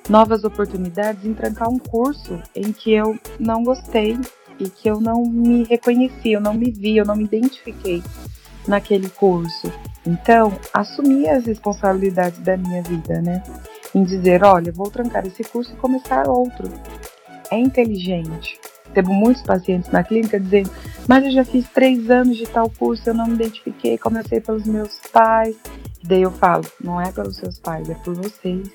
novas 0.10 0.44
oportunidades 0.44 1.26
em 1.26 1.34
trancar 1.34 1.70
um 1.70 1.80
curso 1.80 2.42
em 2.56 2.72
que 2.72 2.94
eu 2.94 3.18
não 3.40 3.64
gostei 3.64 4.18
e 4.60 4.70
que 4.70 4.90
eu 4.90 5.00
não 5.00 5.26
me 5.26 5.64
reconheci, 5.64 6.32
eu 6.32 6.42
não 6.42 6.54
me 6.54 6.72
vi, 6.72 6.98
eu 6.98 7.06
não 7.06 7.16
me 7.16 7.26
identifiquei 7.26 8.02
naquele 8.68 9.10
curso. 9.10 9.72
Então, 10.06 10.58
assumir 10.74 11.30
as 11.30 11.46
responsabilidades 11.46 12.40
da 12.40 12.58
minha 12.58 12.82
vida, 12.82 13.22
né? 13.22 13.44
em 13.94 14.04
dizer, 14.04 14.44
olha, 14.44 14.72
vou 14.72 14.90
trancar 14.90 15.26
esse 15.26 15.44
curso 15.44 15.74
e 15.74 15.78
começar 15.78 16.28
outro. 16.28 16.70
É 17.50 17.58
inteligente. 17.58 18.60
Teve 18.94 19.10
muitos 19.10 19.44
pacientes 19.44 19.92
na 19.92 20.04
clínica 20.04 20.40
dizendo, 20.40 20.72
mas 21.08 21.26
eu 21.26 21.32
já 21.32 21.44
fiz 21.44 21.68
três 21.70 22.10
anos 22.10 22.38
de 22.38 22.46
tal 22.46 22.70
curso, 22.70 23.10
eu 23.10 23.14
não 23.14 23.28
me 23.28 23.36
identifiquei, 23.36 23.98
comecei 23.98 24.40
pelos 24.40 24.66
meus 24.66 25.00
pais. 25.12 25.56
Daí 26.04 26.22
eu 26.22 26.32
falo, 26.32 26.66
não 26.82 27.00
é 27.00 27.12
pelos 27.12 27.38
seus 27.38 27.60
pais, 27.60 27.90
é 27.90 27.94
por 27.96 28.16
vocês, 28.16 28.70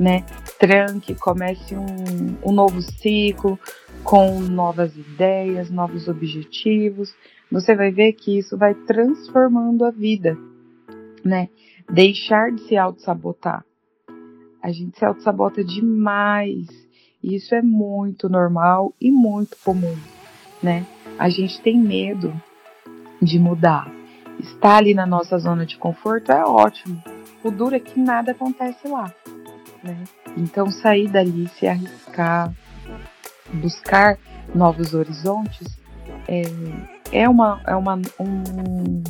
né? 0.00 0.24
Tranque, 0.58 1.14
comece 1.14 1.76
um, 1.76 2.48
um 2.48 2.52
novo 2.52 2.82
ciclo 2.82 3.56
com 4.02 4.40
novas 4.40 4.96
ideias, 4.96 5.70
novos 5.70 6.08
objetivos. 6.08 7.14
Você 7.52 7.76
vai 7.76 7.92
ver 7.92 8.14
que 8.14 8.38
isso 8.38 8.56
vai 8.56 8.74
transformando 8.74 9.84
a 9.84 9.90
vida, 9.92 10.36
né? 11.22 11.48
Deixar 11.88 12.50
de 12.50 12.62
se 12.62 12.76
auto-sabotar 12.76 13.64
a 14.62 14.70
gente 14.70 14.98
se 14.98 15.04
auto-sabota 15.04 15.64
demais. 15.64 16.66
E 17.22 17.34
isso 17.34 17.54
é 17.54 17.62
muito 17.62 18.28
normal 18.28 18.94
e 19.00 19.10
muito 19.10 19.56
comum, 19.64 19.96
né? 20.62 20.86
A 21.18 21.28
gente 21.28 21.60
tem 21.60 21.78
medo 21.78 22.32
de 23.20 23.38
mudar. 23.38 23.90
Estar 24.38 24.76
ali 24.76 24.94
na 24.94 25.04
nossa 25.04 25.38
zona 25.38 25.66
de 25.66 25.76
conforto 25.76 26.32
é 26.32 26.42
ótimo. 26.44 27.02
O 27.44 27.50
duro 27.50 27.74
é 27.74 27.80
que 27.80 27.98
nada 27.98 28.32
acontece 28.32 28.88
lá, 28.88 29.12
né? 29.82 30.04
Então 30.36 30.70
sair 30.70 31.08
dali, 31.08 31.48
se 31.58 31.66
arriscar, 31.66 32.52
buscar 33.54 34.18
novos 34.54 34.94
horizontes 34.94 35.66
é, 36.28 36.42
é, 37.12 37.28
uma, 37.28 37.60
é 37.66 37.74
uma, 37.74 37.96
um, 38.18 39.02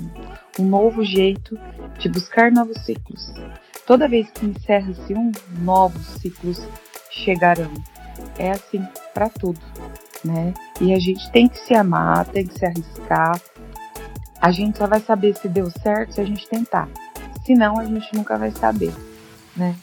um 0.59 0.65
novo 0.65 1.05
jeito 1.05 1.59
de 1.99 2.09
buscar 2.09 2.51
novos 2.51 2.79
ciclos. 2.85 3.33
Toda 3.87 4.09
vez 4.09 4.31
que 4.31 4.47
encerra-se 4.47 5.15
um, 5.15 5.33
novos 5.59 6.07
ciclos 6.21 6.63
chegarão. 7.11 7.73
É 8.39 8.53
assim 8.53 8.87
para 9.13 9.29
tudo, 9.29 9.61
né? 10.25 10.55
E 10.81 10.95
a 10.95 10.99
gente 10.99 11.31
tem 11.31 11.49
que 11.49 11.59
se 11.59 11.75
amar, 11.75 12.27
tem 12.27 12.47
que 12.47 12.59
se 12.59 12.65
arriscar. 12.65 13.41
A 14.41 14.51
gente 14.51 14.79
só 14.79 14.87
vai 14.87 15.01
saber 15.01 15.35
se 15.37 15.49
deu 15.49 15.71
certo 15.71 16.15
se 16.15 16.21
a 16.21 16.25
gente 16.25 16.49
tentar. 16.49 16.89
Senão 17.45 17.79
a 17.79 17.85
gente 17.85 18.15
nunca 18.15 18.39
vai 18.39 18.51
saber, 18.51 18.95
né? 19.57 19.75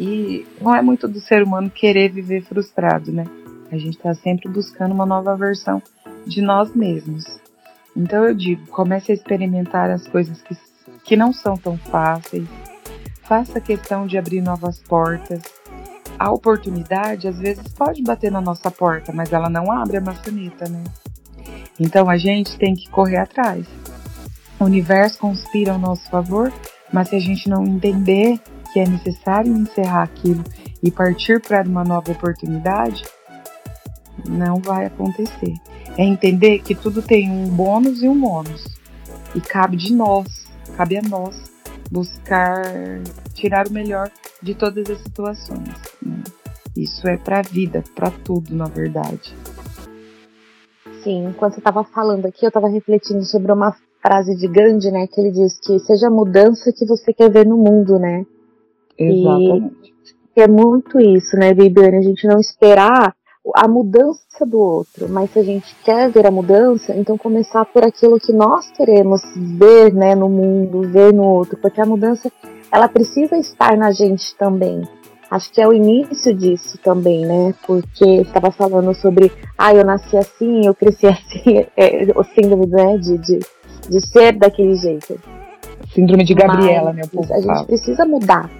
E 0.00 0.46
não 0.58 0.74
é 0.74 0.80
muito 0.80 1.06
do 1.06 1.20
ser 1.20 1.42
humano 1.42 1.68
querer 1.68 2.10
viver 2.10 2.42
frustrado, 2.42 3.12
né? 3.12 3.26
A 3.70 3.76
gente 3.76 3.98
está 3.98 4.14
sempre 4.14 4.48
buscando 4.48 4.94
uma 4.94 5.04
nova 5.04 5.36
versão 5.36 5.82
de 6.26 6.40
nós 6.40 6.74
mesmos. 6.74 7.38
Então 7.94 8.24
eu 8.24 8.34
digo, 8.34 8.66
comece 8.68 9.12
a 9.12 9.14
experimentar 9.14 9.90
as 9.90 10.08
coisas 10.08 10.40
que, 10.40 10.56
que 11.04 11.16
não 11.16 11.34
são 11.34 11.54
tão 11.54 11.76
fáceis, 11.76 12.48
faça 13.24 13.60
questão 13.60 14.06
de 14.06 14.16
abrir 14.16 14.40
novas 14.40 14.78
portas. 14.78 15.42
A 16.18 16.32
oportunidade 16.32 17.28
às 17.28 17.38
vezes 17.38 17.68
pode 17.68 18.02
bater 18.02 18.32
na 18.32 18.40
nossa 18.40 18.70
porta, 18.70 19.12
mas 19.12 19.30
ela 19.34 19.50
não 19.50 19.70
abre 19.70 19.98
a 19.98 20.00
maçaneta, 20.00 20.66
né? 20.66 20.82
Então 21.78 22.08
a 22.08 22.16
gente 22.16 22.56
tem 22.56 22.74
que 22.74 22.88
correr 22.88 23.18
atrás. 23.18 23.66
O 24.58 24.64
universo 24.64 25.18
conspira 25.18 25.72
ao 25.72 25.78
nosso 25.78 26.08
favor, 26.08 26.50
mas 26.90 27.10
se 27.10 27.16
a 27.16 27.20
gente 27.20 27.50
não 27.50 27.66
entender 27.66 28.40
que 28.72 28.80
é 28.80 28.86
necessário 28.86 29.52
encerrar 29.56 30.02
aquilo 30.02 30.44
e 30.82 30.90
partir 30.90 31.40
para 31.40 31.62
uma 31.62 31.84
nova 31.84 32.12
oportunidade, 32.12 33.04
não 34.28 34.56
vai 34.56 34.86
acontecer. 34.86 35.54
É 35.96 36.04
entender 36.04 36.60
que 36.60 36.74
tudo 36.74 37.02
tem 37.02 37.30
um 37.30 37.48
bônus 37.48 38.02
e 38.02 38.08
um 38.08 38.24
ônus. 38.24 38.64
E 39.34 39.40
cabe 39.40 39.76
de 39.76 39.94
nós, 39.94 40.26
cabe 40.76 40.96
a 40.96 41.02
nós 41.02 41.50
buscar 41.90 42.62
tirar 43.34 43.66
o 43.66 43.72
melhor 43.72 44.10
de 44.42 44.54
todas 44.54 44.88
as 44.88 44.98
situações. 45.00 45.68
Né? 46.00 46.22
Isso 46.76 47.06
é 47.08 47.16
para 47.16 47.40
a 47.40 47.42
vida, 47.42 47.82
para 47.94 48.10
tudo, 48.10 48.54
na 48.54 48.66
verdade. 48.66 49.34
Sim, 51.02 51.26
enquanto 51.26 51.54
você 51.54 51.60
estava 51.60 51.82
falando 51.82 52.26
aqui, 52.26 52.44
eu 52.44 52.48
estava 52.48 52.68
refletindo 52.68 53.24
sobre 53.24 53.50
uma 53.52 53.74
frase 54.02 54.36
de 54.36 54.46
Gandhi, 54.46 54.90
né, 54.90 55.06
que 55.06 55.20
ele 55.20 55.30
diz 55.30 55.58
que 55.58 55.78
seja 55.80 56.06
a 56.06 56.10
mudança 56.10 56.72
que 56.72 56.86
você 56.86 57.12
quer 57.12 57.30
ver 57.30 57.46
no 57.46 57.56
mundo, 57.56 57.98
né? 57.98 58.24
Exatamente. 59.00 59.94
E 60.36 60.40
é 60.40 60.48
muito 60.48 61.00
isso, 61.00 61.36
né, 61.36 61.52
Bibiane? 61.52 61.96
A 61.96 62.02
gente 62.02 62.26
não 62.26 62.38
esperar 62.38 63.14
a 63.56 63.66
mudança 63.66 64.44
do 64.46 64.58
outro, 64.58 65.08
mas 65.08 65.30
se 65.32 65.38
a 65.38 65.42
gente 65.42 65.74
quer 65.82 66.10
ver 66.10 66.26
a 66.26 66.30
mudança, 66.30 66.94
então 66.94 67.16
começar 67.16 67.64
por 67.64 67.82
aquilo 67.82 68.20
que 68.20 68.32
nós 68.32 68.70
queremos 68.72 69.20
ver, 69.58 69.92
né, 69.94 70.14
no 70.14 70.28
mundo, 70.28 70.82
ver 70.82 71.12
no 71.12 71.24
outro, 71.24 71.58
porque 71.60 71.80
a 71.80 71.86
mudança 71.86 72.30
ela 72.70 72.86
precisa 72.86 73.36
estar 73.36 73.76
na 73.76 73.90
gente 73.90 74.36
também. 74.36 74.82
Acho 75.30 75.50
que 75.52 75.60
é 75.60 75.66
o 75.66 75.72
início 75.72 76.34
disso 76.34 76.76
também, 76.82 77.24
né? 77.24 77.54
Porque 77.64 78.04
estava 78.04 78.50
falando 78.50 78.92
sobre, 78.94 79.32
ah, 79.56 79.72
eu 79.72 79.84
nasci 79.84 80.16
assim, 80.16 80.66
eu 80.66 80.74
cresci 80.74 81.06
assim, 81.08 81.66
é, 81.76 82.06
o 82.14 82.24
síndrome, 82.24 82.66
né, 82.66 82.98
de, 82.98 83.16
de, 83.18 83.38
de 83.88 84.06
ser 84.08 84.32
daquele 84.32 84.74
jeito. 84.74 85.18
Síndrome 85.94 86.24
de 86.24 86.34
Gabriela, 86.34 86.92
Mas, 86.92 87.28
né? 87.28 87.36
a 87.36 87.40
gente 87.40 87.66
precisa 87.66 88.04
mudar 88.04 88.50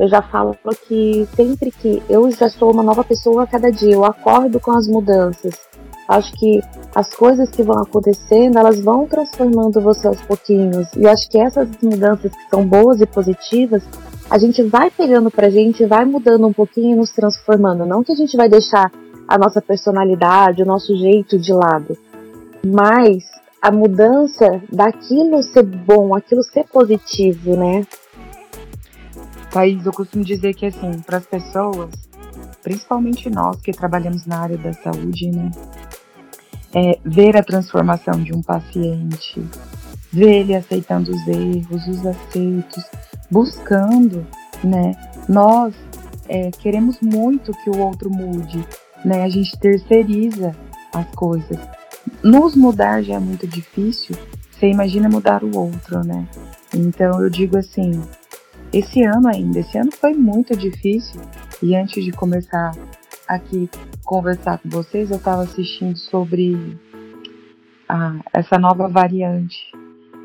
eu 0.00 0.08
já 0.08 0.22
falo 0.22 0.56
que 0.88 1.28
sempre 1.36 1.70
que 1.70 2.02
eu 2.08 2.30
já 2.30 2.48
sou 2.48 2.72
uma 2.72 2.82
nova 2.82 3.04
pessoa 3.04 3.42
a 3.42 3.46
cada 3.46 3.70
dia, 3.70 3.92
eu 3.92 4.02
acordo 4.02 4.58
com 4.58 4.72
as 4.72 4.88
mudanças. 4.88 5.54
Acho 6.08 6.32
que 6.38 6.58
as 6.94 7.14
coisas 7.14 7.50
que 7.50 7.62
vão 7.62 7.82
acontecendo, 7.82 8.58
elas 8.58 8.80
vão 8.80 9.06
transformando 9.06 9.78
você 9.78 10.08
aos 10.08 10.20
pouquinhos. 10.22 10.88
E 10.96 11.06
acho 11.06 11.28
que 11.28 11.38
essas 11.38 11.68
mudanças 11.82 12.32
que 12.32 12.48
são 12.48 12.66
boas 12.66 13.02
e 13.02 13.06
positivas, 13.06 13.82
a 14.30 14.38
gente 14.38 14.62
vai 14.62 14.90
pegando 14.90 15.30
pra 15.30 15.50
gente, 15.50 15.84
vai 15.84 16.06
mudando 16.06 16.46
um 16.46 16.52
pouquinho 16.52 16.94
e 16.94 16.96
nos 16.96 17.10
transformando. 17.10 17.84
Não 17.84 18.02
que 18.02 18.12
a 18.12 18.16
gente 18.16 18.38
vai 18.38 18.48
deixar 18.48 18.90
a 19.28 19.36
nossa 19.36 19.60
personalidade, 19.60 20.62
o 20.62 20.66
nosso 20.66 20.96
jeito 20.96 21.38
de 21.38 21.52
lado, 21.52 21.96
mas 22.66 23.22
a 23.60 23.70
mudança 23.70 24.62
daquilo 24.72 25.42
ser 25.42 25.62
bom, 25.62 26.14
aquilo 26.14 26.42
ser 26.42 26.64
positivo, 26.64 27.54
né? 27.54 27.86
Thaís, 29.50 29.84
eu 29.84 29.92
costumo 29.92 30.24
dizer 30.24 30.54
que, 30.54 30.66
assim, 30.66 31.00
para 31.00 31.18
as 31.18 31.26
pessoas, 31.26 31.90
principalmente 32.62 33.28
nós 33.28 33.60
que 33.60 33.72
trabalhamos 33.72 34.24
na 34.26 34.38
área 34.38 34.56
da 34.56 34.72
saúde, 34.72 35.30
né? 35.30 35.50
É, 36.72 36.98
ver 37.04 37.36
a 37.36 37.42
transformação 37.42 38.22
de 38.22 38.32
um 38.32 38.42
paciente, 38.42 39.44
ver 40.12 40.40
ele 40.40 40.54
aceitando 40.54 41.10
os 41.10 41.26
erros, 41.26 41.86
os 41.88 42.06
aceitos, 42.06 42.84
buscando, 43.28 44.24
né? 44.62 44.94
Nós 45.28 45.74
é, 46.28 46.50
queremos 46.52 47.00
muito 47.00 47.52
que 47.52 47.70
o 47.70 47.78
outro 47.78 48.08
mude, 48.08 48.64
né? 49.04 49.24
A 49.24 49.28
gente 49.28 49.58
terceiriza 49.58 50.54
as 50.94 51.06
coisas. 51.10 51.58
Nos 52.22 52.54
mudar 52.54 53.02
já 53.02 53.14
é 53.14 53.18
muito 53.18 53.48
difícil, 53.48 54.16
você 54.52 54.68
imagina 54.68 55.08
mudar 55.08 55.42
o 55.42 55.56
outro, 55.56 56.04
né? 56.04 56.28
Então 56.72 57.20
eu 57.20 57.28
digo 57.28 57.58
assim, 57.58 58.00
esse 58.72 59.02
ano 59.02 59.28
ainda, 59.28 59.58
esse 59.60 59.76
ano 59.76 59.90
foi 59.90 60.14
muito 60.14 60.56
difícil 60.56 61.20
e 61.62 61.74
antes 61.74 62.04
de 62.04 62.12
começar 62.12 62.72
aqui 63.26 63.68
conversar 64.04 64.58
com 64.58 64.68
vocês, 64.68 65.10
eu 65.10 65.18
estava 65.18 65.42
assistindo 65.42 65.96
sobre 65.96 66.76
a, 67.88 68.18
essa 68.32 68.58
nova 68.58 68.88
variante 68.88 69.70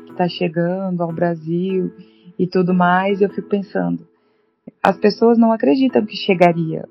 que 0.06 0.12
está 0.12 0.28
chegando 0.28 1.02
ao 1.02 1.12
Brasil 1.12 1.92
e 2.38 2.46
tudo 2.46 2.74
mais. 2.74 3.20
Eu 3.20 3.28
fico 3.28 3.48
pensando, 3.48 4.06
as 4.82 4.96
pessoas 4.96 5.38
não 5.38 5.52
acreditam 5.52 6.04
que 6.04 6.16
chegaria, 6.16 6.84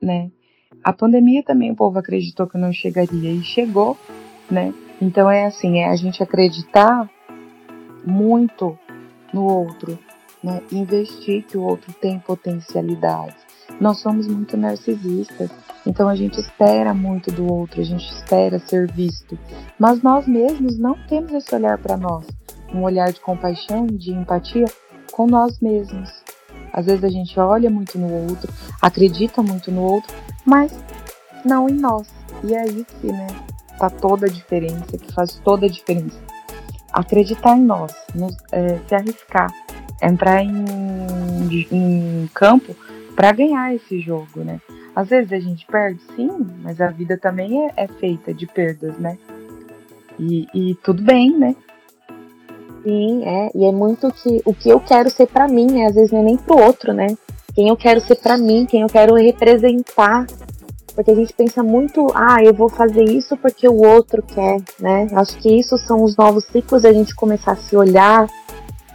né? 0.00 0.30
A 0.82 0.92
pandemia 0.92 1.42
também 1.42 1.70
o 1.70 1.76
povo 1.76 1.98
acreditou 1.98 2.46
que 2.46 2.56
não 2.56 2.72
chegaria 2.72 3.30
e 3.30 3.42
chegou, 3.42 3.96
né? 4.50 4.72
Então 5.00 5.30
é 5.30 5.46
assim, 5.46 5.80
é 5.80 5.88
a 5.88 5.96
gente 5.96 6.22
acreditar 6.22 7.10
muito 8.06 8.78
no 9.34 9.44
outro, 9.44 9.98
né? 10.42 10.62
Investir 10.72 11.44
que 11.44 11.56
o 11.56 11.62
outro 11.62 11.92
tem 11.94 12.18
potencialidades. 12.18 13.36
Nós 13.80 14.00
somos 14.00 14.26
muito 14.26 14.56
narcisistas, 14.56 15.50
então 15.86 16.08
a 16.08 16.16
gente 16.16 16.40
espera 16.40 16.92
muito 16.94 17.30
do 17.30 17.52
outro, 17.52 17.80
a 17.80 17.84
gente 17.84 18.10
espera 18.12 18.58
ser 18.58 18.90
visto, 18.90 19.38
mas 19.78 20.02
nós 20.02 20.26
mesmos 20.26 20.78
não 20.78 20.94
temos 21.06 21.32
esse 21.32 21.54
olhar 21.54 21.78
para 21.78 21.96
nós, 21.96 22.26
um 22.72 22.82
olhar 22.82 23.12
de 23.12 23.20
compaixão 23.20 23.86
de 23.86 24.12
empatia 24.12 24.64
com 25.12 25.26
nós 25.26 25.60
mesmos. 25.60 26.10
Às 26.72 26.86
vezes 26.86 27.04
a 27.04 27.08
gente 27.08 27.38
olha 27.38 27.70
muito 27.70 27.98
no 27.98 28.28
outro, 28.28 28.52
acredita 28.80 29.42
muito 29.42 29.70
no 29.70 29.82
outro, 29.82 30.14
mas 30.44 30.72
não 31.44 31.68
em 31.68 31.74
nós. 31.74 32.08
E 32.44 32.54
é 32.54 32.60
aí 32.60 32.84
que, 33.00 33.12
né, 33.12 33.26
tá 33.78 33.88
toda 33.88 34.26
a 34.26 34.28
diferença, 34.28 34.98
que 34.98 35.12
faz 35.12 35.40
toda 35.44 35.66
a 35.66 35.68
diferença. 35.68 36.18
Acreditar 36.92 37.56
em 37.56 37.62
nós, 37.62 37.94
nos, 38.14 38.36
é, 38.52 38.78
se 38.86 38.94
arriscar, 38.94 39.52
entrar 40.02 40.42
em, 40.42 40.64
em 41.70 42.30
campo 42.34 42.74
para 43.14 43.32
ganhar 43.32 43.74
esse 43.74 44.00
jogo, 44.00 44.44
né? 44.44 44.60
Às 44.94 45.08
vezes 45.08 45.32
a 45.32 45.38
gente 45.38 45.66
perde, 45.66 46.00
sim, 46.16 46.30
mas 46.62 46.80
a 46.80 46.88
vida 46.88 47.16
também 47.16 47.66
é, 47.66 47.72
é 47.76 47.86
feita 47.86 48.32
de 48.34 48.46
perdas, 48.46 48.98
né? 48.98 49.18
E, 50.18 50.46
e, 50.52 50.74
tudo 50.76 51.02
bem, 51.02 51.36
né? 51.36 51.54
Sim, 52.82 53.24
é. 53.24 53.50
E 53.54 53.64
é 53.64 53.72
muito 53.72 54.10
que 54.12 54.42
o 54.44 54.52
que 54.52 54.68
eu 54.68 54.80
quero 54.80 55.10
ser 55.10 55.26
para 55.26 55.46
mim, 55.46 55.66
né? 55.66 55.86
Às 55.86 55.94
vezes 55.94 56.10
não 56.10 56.20
é 56.20 56.24
nem 56.24 56.36
pro 56.36 56.58
outro, 56.58 56.92
né? 56.92 57.06
Quem 57.54 57.68
eu 57.68 57.76
quero 57.76 58.00
ser 58.00 58.16
para 58.16 58.36
mim, 58.36 58.66
quem 58.66 58.82
eu 58.82 58.88
quero 58.88 59.14
representar. 59.14 60.26
Porque 60.94 61.12
a 61.12 61.14
gente 61.14 61.32
pensa 61.32 61.62
muito, 61.62 62.08
ah, 62.14 62.42
eu 62.42 62.52
vou 62.52 62.68
fazer 62.68 63.04
isso 63.04 63.36
porque 63.36 63.68
o 63.68 63.86
outro 63.86 64.20
quer, 64.20 64.60
né? 64.80 65.06
Acho 65.12 65.36
que 65.38 65.48
isso 65.48 65.78
são 65.78 66.02
os 66.02 66.16
novos 66.16 66.44
ciclos 66.46 66.84
a 66.84 66.92
gente 66.92 67.14
começar 67.14 67.52
a 67.52 67.56
se 67.56 67.76
olhar 67.76 68.26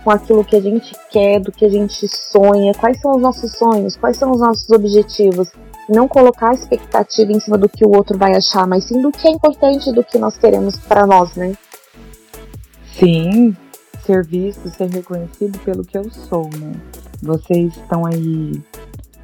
com 0.04 0.12
aquilo 0.12 0.44
que 0.44 0.56
a 0.56 0.62
gente 0.62 0.94
quer, 1.10 1.40
do 1.40 1.52
que 1.52 1.66
a 1.66 1.70
gente 1.70 2.08
sonha, 2.08 2.74
quais 2.74 3.00
são 3.00 3.16
os 3.16 3.22
nossos 3.22 3.56
sonhos, 3.58 3.96
quais 3.96 4.18
são 4.18 4.32
os 4.32 4.40
nossos 4.40 4.70
objetivos. 4.70 5.52
Não 5.90 6.08
colocar 6.08 6.50
a 6.50 6.54
expectativa 6.54 7.32
em 7.32 7.40
cima 7.40 7.58
do 7.58 7.70
que 7.70 7.86
o 7.86 7.96
outro 7.96 8.18
vai 8.18 8.36
achar, 8.36 8.68
mas 8.68 8.86
sim 8.86 9.02
do 9.02 9.12
que 9.12 9.28
é 9.28 9.32
importante 9.32 9.92
do 9.92 10.04
que 10.04 10.18
nós 10.18 10.38
queremos 10.38 10.78
para 10.80 11.06
nós, 11.06 11.36
né? 11.36 11.54
Sim, 12.98 13.56
ser 14.06 14.26
visto, 14.26 14.70
ser 14.70 14.90
reconhecido 14.90 15.58
pelo 15.60 15.84
que 15.84 15.98
eu 15.98 16.10
sou, 16.12 16.50
né? 16.58 16.74
Vocês 17.22 17.76
estão 17.76 18.06
aí 18.06 18.62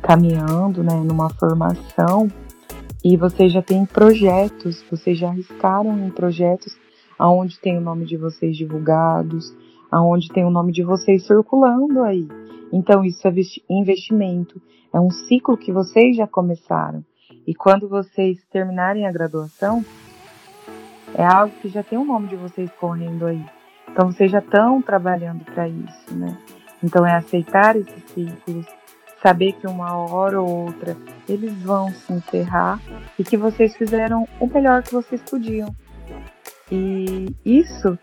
caminhando, 0.01 0.83
né, 0.83 0.95
numa 0.95 1.29
formação 1.29 2.29
e 3.03 3.17
vocês 3.17 3.51
já 3.51 3.61
têm 3.61 3.85
projetos, 3.85 4.83
vocês 4.89 5.17
já 5.17 5.29
arriscaram 5.29 5.97
em 6.05 6.09
projetos 6.09 6.75
aonde 7.17 7.59
tem 7.59 7.77
o 7.77 7.81
nome 7.81 8.05
de 8.05 8.15
vocês 8.15 8.55
divulgados, 8.55 9.53
aonde 9.91 10.29
tem 10.29 10.45
o 10.45 10.49
nome 10.49 10.71
de 10.71 10.83
vocês 10.83 11.25
circulando 11.25 12.03
aí. 12.03 12.27
Então 12.71 13.03
isso 13.03 13.27
é 13.27 13.33
investimento, 13.69 14.61
é 14.93 14.99
um 14.99 15.09
ciclo 15.09 15.57
que 15.57 15.71
vocês 15.71 16.15
já 16.15 16.27
começaram. 16.27 17.03
E 17.45 17.53
quando 17.53 17.87
vocês 17.87 18.43
terminarem 18.51 19.07
a 19.07 19.11
graduação, 19.11 19.83
é 21.15 21.25
algo 21.25 21.53
que 21.61 21.69
já 21.69 21.83
tem 21.83 21.97
o 21.97 22.05
nome 22.05 22.27
de 22.27 22.35
vocês 22.35 22.69
correndo 22.79 23.25
aí. 23.25 23.43
Então 23.91 24.11
vocês 24.11 24.31
já 24.31 24.39
estão 24.39 24.81
trabalhando 24.81 25.43
para 25.45 25.67
isso, 25.67 26.15
né? 26.15 26.37
Então 26.83 27.05
é 27.05 27.15
aceitar 27.15 27.75
esses 27.75 28.03
ciclos, 28.11 28.65
saber 29.21 29.53
que 29.53 29.67
uma 29.67 29.97
hora 29.97 30.41
ou 30.41 30.65
outra 30.65 30.95
eles 31.27 31.53
vão 31.63 31.89
se 31.89 32.13
encerrar 32.13 32.79
e 33.17 33.23
que 33.23 33.35
vocês 33.35 33.75
fizeram 33.75 34.27
o 34.39 34.47
melhor 34.47 34.83
que 34.83 34.93
vocês 34.93 35.21
podiam. 35.23 35.73
E 36.71 37.35
isso 37.43 37.97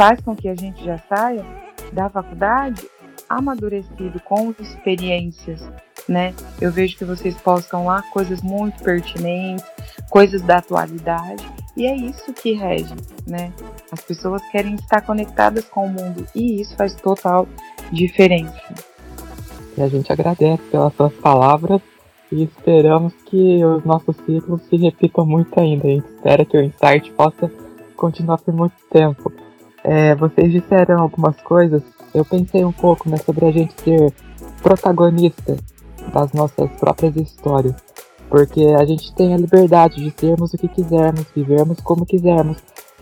faz 0.00 0.18
com 0.22 0.34
que 0.34 0.48
a 0.48 0.54
gente 0.54 0.82
já 0.82 0.96
saia 0.96 1.44
da 1.92 2.08
faculdade 2.08 2.88
amadurecido 3.28 4.18
com 4.20 4.54
experiências, 4.58 5.60
né? 6.08 6.34
Eu 6.58 6.72
vejo 6.72 6.96
que 6.96 7.04
vocês 7.04 7.36
postam 7.36 7.84
lá 7.84 8.00
coisas 8.10 8.40
muito 8.40 8.82
pertinentes, 8.82 9.62
coisas 10.08 10.40
da 10.40 10.56
atualidade, 10.56 11.46
e 11.76 11.86
é 11.86 11.94
isso 11.94 12.32
que 12.32 12.54
rege, 12.54 12.94
né? 13.26 13.52
As 13.92 14.00
pessoas 14.00 14.40
querem 14.50 14.74
estar 14.76 15.02
conectadas 15.02 15.66
com 15.66 15.84
o 15.84 15.90
mundo 15.90 16.26
e 16.34 16.62
isso 16.62 16.74
faz 16.76 16.94
total 16.94 17.46
diferença. 17.92 18.58
E 19.76 19.82
a 19.82 19.88
gente 19.88 20.10
agradece 20.10 20.62
pelas 20.70 20.94
suas 20.94 21.12
palavras 21.12 21.82
e 22.32 22.42
esperamos 22.42 23.12
que 23.26 23.62
os 23.62 23.84
nossos 23.84 24.16
ciclos 24.24 24.62
se 24.62 24.78
repitam 24.78 25.26
muito 25.26 25.60
ainda. 25.60 25.86
A 25.86 25.90
gente 25.90 26.08
espera 26.08 26.42
que 26.46 26.56
o 26.56 26.62
Insight 26.62 27.12
possa 27.12 27.52
continuar 27.96 28.38
por 28.38 28.54
muito 28.54 28.76
tempo. 28.90 29.30
É, 29.82 30.14
vocês 30.14 30.52
disseram 30.52 31.00
algumas 31.00 31.36
coisas, 31.40 31.82
eu 32.14 32.24
pensei 32.24 32.64
um 32.64 32.72
pouco 32.72 33.08
né, 33.08 33.16
sobre 33.16 33.46
a 33.46 33.50
gente 33.50 33.72
ser 33.82 34.12
protagonista 34.62 35.56
das 36.12 36.32
nossas 36.32 36.70
próprias 36.72 37.16
histórias. 37.16 37.74
Porque 38.28 38.62
a 38.78 38.84
gente 38.84 39.12
tem 39.14 39.34
a 39.34 39.36
liberdade 39.36 40.02
de 40.02 40.10
sermos 40.18 40.52
o 40.52 40.58
que 40.58 40.68
quisermos, 40.68 41.26
vivermos 41.34 41.80
como 41.80 42.06
quisermos. 42.06 42.58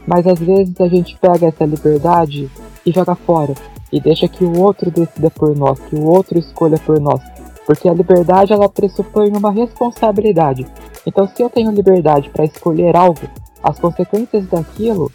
Mas 0.07 0.27
às 0.27 0.39
vezes 0.39 0.81
a 0.81 0.89
gente 0.89 1.19
pega 1.19 1.49
essa 1.49 1.67
liberdade 1.67 2.51
e 2.87 2.93
joga 2.93 3.15
fora. 3.15 3.55
E 3.93 4.01
deixa 4.01 4.29
que 4.29 4.45
o 4.45 4.59
outro 4.59 4.91
decida 4.91 5.31
por 5.31 5.55
nós, 5.57 5.79
que 5.81 5.97
o 5.97 6.05
outro 6.05 6.39
escolha 6.39 6.79
por 6.79 6.99
nós. 6.99 7.21
Porque 7.67 7.89
a 7.89 7.95
liberdade 7.95 8.53
ela 8.53 8.69
pressupõe 8.69 9.31
uma 9.37 9.51
responsabilidade. 9.51 10.67
Então 11.07 11.29
se 11.29 11.43
eu 11.43 11.51
tenho 11.51 11.71
liberdade 11.71 12.31
para 12.31 12.45
escolher 12.45 12.97
algo, 12.97 13.21
as 13.63 13.79
consequências 13.79 14.47
daquilo 14.47 15.13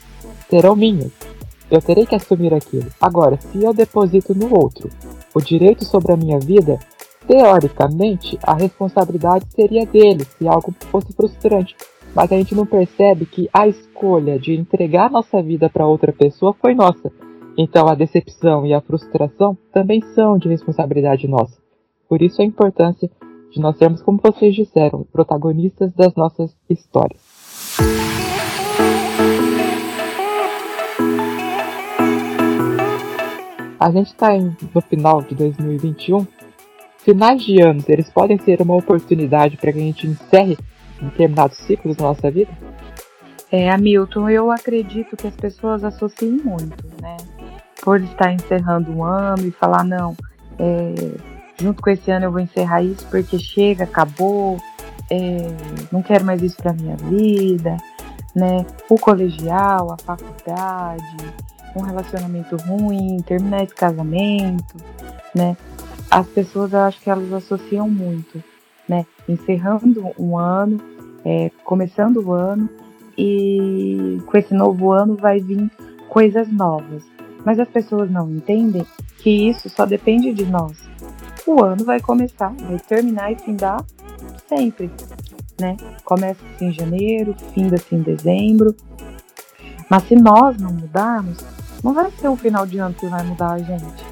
serão 0.49 0.75
minhas. 0.75 1.11
Eu 1.73 1.81
terei 1.81 2.05
que 2.05 2.13
assumir 2.13 2.53
aquilo. 2.53 2.85
Agora, 3.01 3.35
se 3.41 3.63
eu 3.63 3.73
deposito 3.73 4.35
no 4.35 4.55
outro 4.55 4.91
o 5.33 5.41
direito 5.41 5.83
sobre 5.83 6.13
a 6.13 6.15
minha 6.15 6.39
vida, 6.39 6.77
teoricamente 7.27 8.37
a 8.43 8.53
responsabilidade 8.53 9.47
seria 9.49 9.83
dele 9.83 10.23
se 10.23 10.47
algo 10.47 10.71
fosse 10.91 11.11
frustrante. 11.13 11.75
Mas 12.13 12.31
a 12.31 12.35
gente 12.35 12.53
não 12.53 12.67
percebe 12.67 13.25
que 13.25 13.49
a 13.51 13.67
escolha 13.67 14.37
de 14.37 14.53
entregar 14.53 15.09
nossa 15.09 15.41
vida 15.41 15.67
para 15.67 15.87
outra 15.87 16.13
pessoa 16.13 16.53
foi 16.61 16.75
nossa. 16.75 17.11
Então 17.57 17.87
a 17.87 17.95
decepção 17.95 18.67
e 18.67 18.73
a 18.75 18.79
frustração 18.79 19.57
também 19.71 19.99
são 20.13 20.37
de 20.37 20.47
responsabilidade 20.49 21.27
nossa. 21.27 21.57
Por 22.07 22.21
isso 22.21 22.39
a 22.39 22.45
importância 22.45 23.09
de 23.51 23.59
nós 23.59 23.75
sermos, 23.79 24.03
como 24.03 24.19
vocês 24.23 24.53
disseram, 24.53 25.07
protagonistas 25.11 25.91
das 25.93 26.13
nossas 26.13 26.55
histórias. 26.69 28.12
A 33.83 33.91
gente 33.91 34.07
está 34.07 34.29
no 34.37 34.79
final 34.79 35.21
de 35.21 35.35
2021. 35.35 36.25
Finais 36.99 37.43
de 37.43 37.61
anos, 37.61 37.83
eles 37.89 38.09
podem 38.09 38.39
ser 38.39 38.61
uma 38.61 38.77
oportunidade 38.77 39.57
para 39.57 39.73
que 39.73 39.77
a 39.77 39.81
gente 39.81 40.07
encerre 40.07 40.57
determinados 41.01 41.57
ciclos 41.57 41.97
na 41.97 42.05
nossa 42.05 42.31
vida? 42.31 42.49
É, 43.51 43.69
Hamilton, 43.69 44.29
eu 44.29 44.49
acredito 44.49 45.17
que 45.17 45.27
as 45.27 45.35
pessoas 45.35 45.83
associem 45.83 46.31
muito, 46.31 46.81
né? 47.01 47.17
Por 47.81 47.99
estar 47.99 48.31
encerrando 48.31 48.89
um 48.89 49.03
ano 49.03 49.45
e 49.45 49.51
falar, 49.51 49.83
não, 49.83 50.15
é, 50.57 50.93
junto 51.61 51.81
com 51.81 51.89
esse 51.89 52.09
ano 52.09 52.27
eu 52.27 52.31
vou 52.31 52.39
encerrar 52.39 52.81
isso 52.81 53.05
porque 53.11 53.37
chega, 53.37 53.83
acabou, 53.83 54.59
é, 55.11 55.49
não 55.91 56.01
quero 56.01 56.23
mais 56.23 56.41
isso 56.41 56.55
para 56.55 56.71
minha 56.71 56.95
vida, 56.95 57.75
né? 58.33 58.65
O 58.89 58.95
colegial, 58.97 59.91
a 59.91 59.97
faculdade, 59.97 61.33
um 61.75 61.81
relacionamento 61.81 62.55
ruim, 62.57 63.17
terminar 63.25 63.63
esse 63.63 63.73
casamento, 63.73 64.75
né? 65.35 65.57
As 66.09 66.27
pessoas, 66.27 66.73
eu 66.73 66.79
acho 66.79 67.01
que 67.01 67.09
elas 67.09 67.31
associam 67.33 67.89
muito, 67.89 68.43
né? 68.87 69.05
Encerrando 69.27 70.11
um 70.19 70.37
ano, 70.37 70.79
é, 71.25 71.49
começando 71.63 72.17
o 72.17 72.31
ano 72.33 72.69
e 73.17 74.19
com 74.25 74.37
esse 74.37 74.53
novo 74.53 74.91
ano 74.91 75.15
vai 75.15 75.39
vir 75.39 75.71
coisas 76.09 76.51
novas. 76.51 77.03
Mas 77.45 77.59
as 77.59 77.67
pessoas 77.67 78.09
não 78.09 78.29
entendem 78.29 78.85
que 79.17 79.29
isso 79.29 79.69
só 79.69 79.85
depende 79.85 80.33
de 80.33 80.45
nós. 80.45 80.77
O 81.45 81.63
ano 81.63 81.83
vai 81.83 81.99
começar, 81.99 82.53
vai 82.53 82.79
terminar 82.79 83.31
e 83.31 83.35
findar 83.35 83.83
sempre. 84.47 84.89
né? 85.59 85.75
Começa-se 86.05 86.63
em 86.63 86.71
janeiro, 86.71 87.35
finda-se 87.53 87.95
em 87.95 88.01
dezembro. 88.01 88.75
Mas 89.89 90.03
se 90.07 90.15
nós 90.15 90.57
não 90.57 90.71
mudarmos, 90.71 91.37
não 91.83 91.93
vai 91.93 92.09
ser 92.11 92.29
o 92.29 92.35
final 92.35 92.65
de 92.65 92.77
ano 92.77 92.93
que 92.93 93.05
vai 93.07 93.23
mudar 93.23 93.53
a 93.53 93.59
gente. 93.59 94.03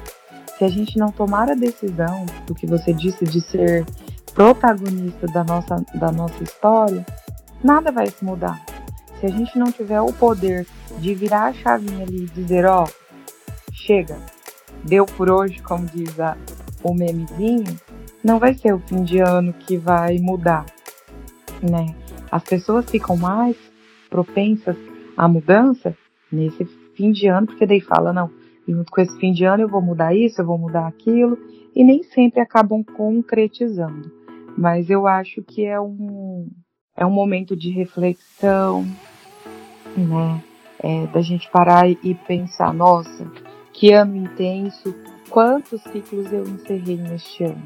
Se 0.58 0.64
a 0.64 0.68
gente 0.68 0.98
não 0.98 1.10
tomar 1.10 1.50
a 1.50 1.54
decisão 1.54 2.26
do 2.46 2.54
que 2.54 2.66
você 2.66 2.92
disse 2.92 3.24
de 3.24 3.40
ser 3.40 3.86
protagonista 4.34 5.26
da 5.28 5.42
nossa, 5.42 5.82
da 5.94 6.12
nossa 6.12 6.42
história, 6.42 7.04
nada 7.64 7.90
vai 7.90 8.06
se 8.08 8.24
mudar. 8.24 8.62
Se 9.18 9.26
a 9.26 9.30
gente 9.30 9.58
não 9.58 9.72
tiver 9.72 10.00
o 10.00 10.12
poder 10.12 10.66
de 10.98 11.14
virar 11.14 11.46
a 11.46 11.52
chavinha 11.52 12.04
ali 12.04 12.24
e 12.24 12.26
dizer, 12.26 12.66
ó, 12.66 12.86
chega, 13.72 14.18
deu 14.84 15.06
por 15.06 15.30
hoje, 15.30 15.60
como 15.62 15.86
diz 15.86 16.20
a, 16.20 16.36
o 16.82 16.94
memezinho, 16.94 17.80
não 18.22 18.38
vai 18.38 18.54
ser 18.54 18.74
o 18.74 18.78
fim 18.80 19.02
de 19.02 19.18
ano 19.18 19.52
que 19.52 19.76
vai 19.76 20.18
mudar, 20.18 20.66
né? 21.62 21.94
As 22.30 22.42
pessoas 22.44 22.88
ficam 22.90 23.16
mais 23.16 23.56
propensas 24.08 24.76
à 25.16 25.26
mudança 25.26 25.96
nesse 26.30 26.64
fim 27.02 27.10
de 27.10 27.26
ano, 27.26 27.48
porque 27.48 27.66
daí 27.66 27.80
fala, 27.80 28.12
não, 28.12 28.30
junto 28.66 28.92
com 28.92 29.00
esse 29.00 29.18
fim 29.18 29.32
de 29.32 29.44
ano 29.44 29.64
eu 29.64 29.68
vou 29.68 29.82
mudar 29.82 30.14
isso, 30.14 30.40
eu 30.40 30.46
vou 30.46 30.56
mudar 30.56 30.86
aquilo, 30.86 31.36
e 31.74 31.82
nem 31.82 32.04
sempre 32.04 32.40
acabam 32.40 32.84
concretizando. 32.84 34.08
Mas 34.56 34.88
eu 34.88 35.08
acho 35.08 35.42
que 35.42 35.64
é 35.64 35.80
um, 35.80 36.48
é 36.96 37.04
um 37.04 37.10
momento 37.10 37.56
de 37.56 37.70
reflexão, 37.70 38.86
né? 39.96 40.40
É, 40.78 41.06
da 41.08 41.20
gente 41.20 41.48
parar 41.50 41.88
e 41.88 42.14
pensar, 42.26 42.74
nossa, 42.74 43.24
que 43.72 43.92
ano 43.92 44.16
intenso, 44.16 44.94
quantos 45.30 45.80
ciclos 45.84 46.32
eu 46.32 46.42
encerrei 46.42 46.96
neste 46.96 47.44
ano, 47.44 47.62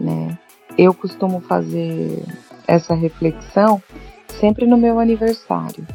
né? 0.00 0.38
Eu 0.78 0.94
costumo 0.94 1.40
fazer 1.40 2.22
essa 2.66 2.94
reflexão 2.94 3.82
sempre 4.40 4.64
no 4.64 4.76
meu 4.76 5.00
aniversário, 5.00 5.86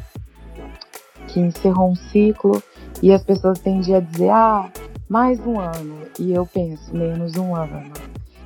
que 1.32 1.40
encerrou 1.40 1.90
um 1.90 1.96
ciclo 1.96 2.62
e 3.02 3.12
as 3.12 3.22
pessoas 3.24 3.58
tendem 3.58 3.94
a 3.94 4.00
dizer, 4.00 4.30
ah, 4.30 4.70
mais 5.08 5.40
um 5.46 5.58
ano, 5.58 6.06
e 6.18 6.32
eu 6.32 6.46
penso, 6.46 6.94
menos 6.94 7.36
um 7.36 7.54
ano. 7.54 7.90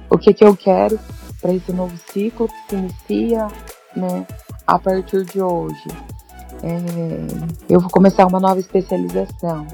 O 0.08 0.16
que 0.16 0.32
que 0.32 0.44
eu 0.44 0.56
quero 0.56 0.98
para 1.40 1.52
esse 1.52 1.72
novo 1.72 1.96
ciclo 2.12 2.48
que 2.48 2.70
se 2.70 2.76
inicia, 2.76 3.48
né, 3.94 4.26
a 4.66 4.78
partir 4.78 5.24
de 5.24 5.42
hoje? 5.42 5.88
É, 6.62 6.78
eu 7.68 7.80
vou 7.80 7.90
começar 7.90 8.26
uma 8.26 8.40
nova 8.40 8.58
especialização. 8.60 9.66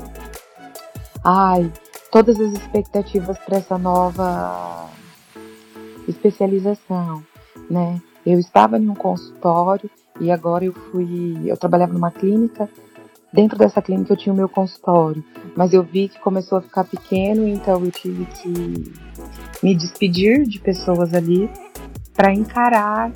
Ai, 1.22 1.70
todas 2.10 2.40
as 2.40 2.52
expectativas 2.52 3.38
para 3.38 3.58
essa 3.58 3.78
nova 3.78 4.88
especialização, 6.08 7.22
né? 7.70 8.00
Eu 8.24 8.38
estava 8.38 8.78
em 8.78 8.88
um 8.88 8.94
consultório 8.94 9.88
e 10.20 10.30
agora 10.30 10.64
eu 10.64 10.72
fui, 10.72 11.40
eu 11.46 11.56
trabalhava 11.56 11.92
numa 11.92 12.10
clínica. 12.10 12.68
Dentro 13.32 13.58
dessa 13.58 13.80
clínica 13.80 14.12
eu 14.12 14.16
tinha 14.16 14.32
o 14.32 14.36
meu 14.36 14.48
consultório, 14.48 15.24
mas 15.56 15.72
eu 15.72 15.82
vi 15.82 16.08
que 16.08 16.20
começou 16.20 16.58
a 16.58 16.62
ficar 16.62 16.84
pequeno, 16.84 17.48
então 17.48 17.82
eu 17.84 17.90
tive 17.90 18.26
que 18.26 18.92
me 19.62 19.74
despedir 19.74 20.44
de 20.44 20.58
pessoas 20.60 21.14
ali 21.14 21.50
para 22.14 22.32
encarar 22.32 23.10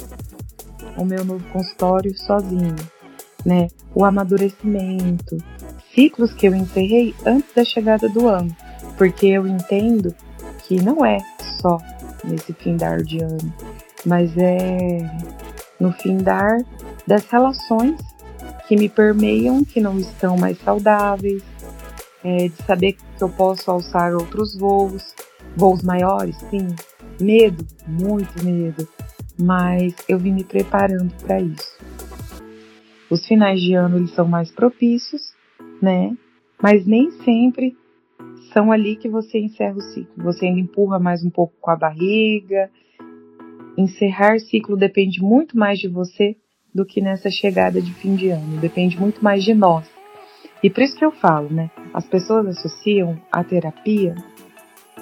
o 0.96 1.04
meu 1.04 1.24
novo 1.24 1.44
consultório 1.52 2.16
sozinho 2.16 2.74
né? 3.46 3.68
O 3.94 4.04
amadurecimento, 4.04 5.38
ciclos 5.94 6.34
que 6.34 6.48
eu 6.48 6.54
encerrei 6.54 7.14
antes 7.24 7.54
da 7.54 7.64
chegada 7.64 8.08
do 8.08 8.28
ano, 8.28 8.54
porque 8.98 9.28
eu 9.28 9.46
entendo 9.46 10.12
que 10.64 10.82
não 10.82 11.06
é 11.06 11.18
só 11.62 11.78
nesse 12.24 12.52
findar 12.52 13.02
de 13.02 13.20
ano, 13.22 13.54
mas 14.04 14.36
é 14.36 14.98
no 15.78 15.92
findar 15.92 16.58
das 17.06 17.24
relações 17.26 17.96
que 18.66 18.76
me 18.76 18.88
permeiam, 18.88 19.64
que 19.64 19.80
não 19.80 19.98
estão 19.98 20.36
mais 20.36 20.58
saudáveis, 20.58 21.42
é, 22.24 22.48
de 22.48 22.62
saber 22.64 22.92
que 22.92 23.22
eu 23.22 23.28
posso 23.28 23.70
alçar 23.70 24.12
outros 24.14 24.56
voos, 24.58 25.14
voos 25.56 25.82
maiores, 25.82 26.36
sim, 26.50 26.68
medo, 27.20 27.64
muito 27.86 28.44
medo, 28.44 28.88
mas 29.38 29.94
eu 30.08 30.18
vim 30.18 30.32
me 30.32 30.44
preparando 30.44 31.14
para 31.22 31.40
isso. 31.40 31.76
Os 33.08 33.24
finais 33.26 33.60
de 33.60 33.74
ano 33.74 33.98
eles 33.98 34.10
são 34.14 34.26
mais 34.26 34.50
propícios, 34.50 35.32
né? 35.80 36.16
Mas 36.60 36.84
nem 36.84 37.10
sempre 37.22 37.76
são 38.52 38.72
ali 38.72 38.96
que 38.96 39.08
você 39.08 39.38
encerra 39.38 39.76
o 39.76 39.80
ciclo. 39.80 40.24
Você 40.24 40.46
ainda 40.46 40.60
empurra 40.60 40.98
mais 40.98 41.24
um 41.24 41.30
pouco 41.30 41.54
com 41.60 41.70
a 41.70 41.76
barriga. 41.76 42.70
Encerrar 43.76 44.40
ciclo 44.40 44.76
depende 44.76 45.22
muito 45.22 45.56
mais 45.56 45.78
de 45.78 45.86
você 45.86 46.36
do 46.76 46.86
que 46.86 47.00
nessa 47.00 47.30
chegada 47.30 47.80
de 47.80 47.92
fim 47.94 48.14
de 48.14 48.30
ano. 48.30 48.58
Depende 48.58 49.00
muito 49.00 49.24
mais 49.24 49.42
de 49.42 49.54
nós. 49.54 49.84
E 50.62 50.70
por 50.70 50.82
isso 50.82 50.96
que 50.96 51.04
eu 51.04 51.10
falo, 51.10 51.52
né? 51.52 51.70
As 51.92 52.06
pessoas 52.06 52.46
associam 52.46 53.18
a 53.32 53.42
terapia 53.42 54.14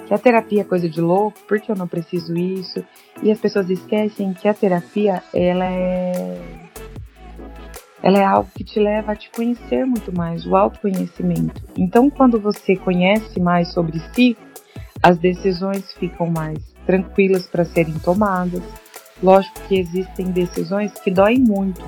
que 0.05 0.13
a 0.13 0.17
terapia 0.17 0.61
é 0.61 0.63
coisa 0.63 0.87
de 0.87 1.01
louco, 1.01 1.39
porque 1.47 1.71
eu 1.71 1.75
não 1.75 1.87
preciso 1.87 2.37
isso. 2.37 2.83
E 3.23 3.31
as 3.31 3.39
pessoas 3.39 3.69
esquecem 3.69 4.33
que 4.33 4.47
a 4.47 4.53
terapia 4.53 5.23
ela 5.33 5.65
é 5.65 6.37
ela 8.03 8.19
é 8.19 8.23
algo 8.23 8.47
que 8.53 8.63
te 8.63 8.79
leva 8.79 9.13
a 9.13 9.15
te 9.15 9.31
conhecer 9.31 9.83
muito 9.83 10.15
mais, 10.15 10.45
o 10.45 10.55
autoconhecimento. 10.55 11.59
Então, 11.75 12.07
quando 12.07 12.39
você 12.39 12.75
conhece 12.75 13.39
mais 13.39 13.73
sobre 13.73 13.97
si, 14.13 14.37
as 15.01 15.17
decisões 15.17 15.91
ficam 15.93 16.27
mais 16.29 16.59
tranquilas 16.85 17.47
para 17.47 17.65
serem 17.65 17.97
tomadas. 17.97 18.61
Lógico 19.23 19.59
que 19.67 19.79
existem 19.79 20.31
decisões 20.31 20.91
que 20.99 21.09
doem 21.09 21.39
muito, 21.39 21.81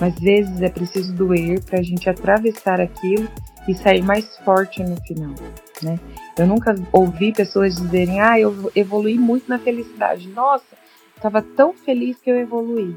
mas 0.00 0.14
às 0.14 0.20
vezes 0.20 0.60
é 0.60 0.68
preciso 0.68 1.12
doer 1.12 1.62
para 1.64 1.80
a 1.80 1.82
gente 1.82 2.08
atravessar 2.08 2.80
aquilo 2.80 3.28
e 3.66 3.74
sair 3.74 4.02
mais 4.02 4.36
forte 4.38 4.82
no 4.82 4.96
final, 5.02 5.34
né? 5.82 5.98
Eu 6.38 6.46
nunca 6.46 6.74
ouvi 6.92 7.32
pessoas 7.32 7.76
dizerem, 7.76 8.20
ah, 8.20 8.38
eu 8.38 8.70
evolui 8.76 9.18
muito 9.18 9.48
na 9.48 9.58
felicidade. 9.58 10.28
Nossa, 10.28 10.76
estava 11.16 11.40
tão 11.40 11.72
feliz 11.72 12.18
que 12.20 12.30
eu 12.30 12.36
evolui. 12.36 12.94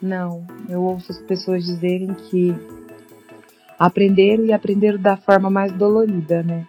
Não, 0.00 0.46
eu 0.68 0.82
ouço 0.82 1.12
as 1.12 1.18
pessoas 1.18 1.64
dizerem 1.64 2.14
que 2.14 2.54
aprenderam 3.78 4.44
e 4.44 4.52
aprenderam 4.52 4.98
da 4.98 5.16
forma 5.16 5.50
mais 5.50 5.70
dolorida, 5.72 6.42
né? 6.42 6.66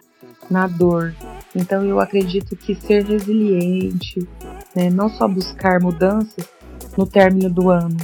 Na 0.50 0.66
dor. 0.66 1.14
Então 1.54 1.84
eu 1.84 1.98
acredito 1.98 2.54
que 2.54 2.74
ser 2.74 3.04
resiliente, 3.04 4.28
né? 4.74 4.90
não 4.90 5.08
só 5.08 5.26
buscar 5.28 5.80
mudanças 5.80 6.48
no 6.96 7.06
término 7.06 7.50
do 7.50 7.70
ano, 7.70 7.96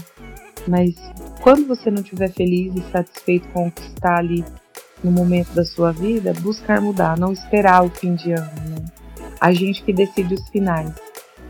mas 0.66 0.94
quando 1.40 1.66
você 1.66 1.90
não 1.90 2.02
estiver 2.02 2.30
feliz 2.30 2.74
e 2.74 2.90
satisfeito 2.90 3.48
com 3.48 3.68
o 3.68 3.70
que 3.70 3.82
está 3.82 4.16
ali 4.16 4.44
no 5.02 5.10
momento 5.10 5.52
da 5.54 5.64
sua 5.64 5.92
vida, 5.92 6.32
buscar 6.40 6.80
mudar, 6.80 7.18
não 7.18 7.32
esperar 7.32 7.84
o 7.84 7.90
fim 7.90 8.14
de 8.14 8.32
ano, 8.32 8.50
né? 8.68 8.84
A 9.40 9.52
gente 9.52 9.82
que 9.84 9.92
decide 9.92 10.34
os 10.34 10.48
finais 10.48 10.92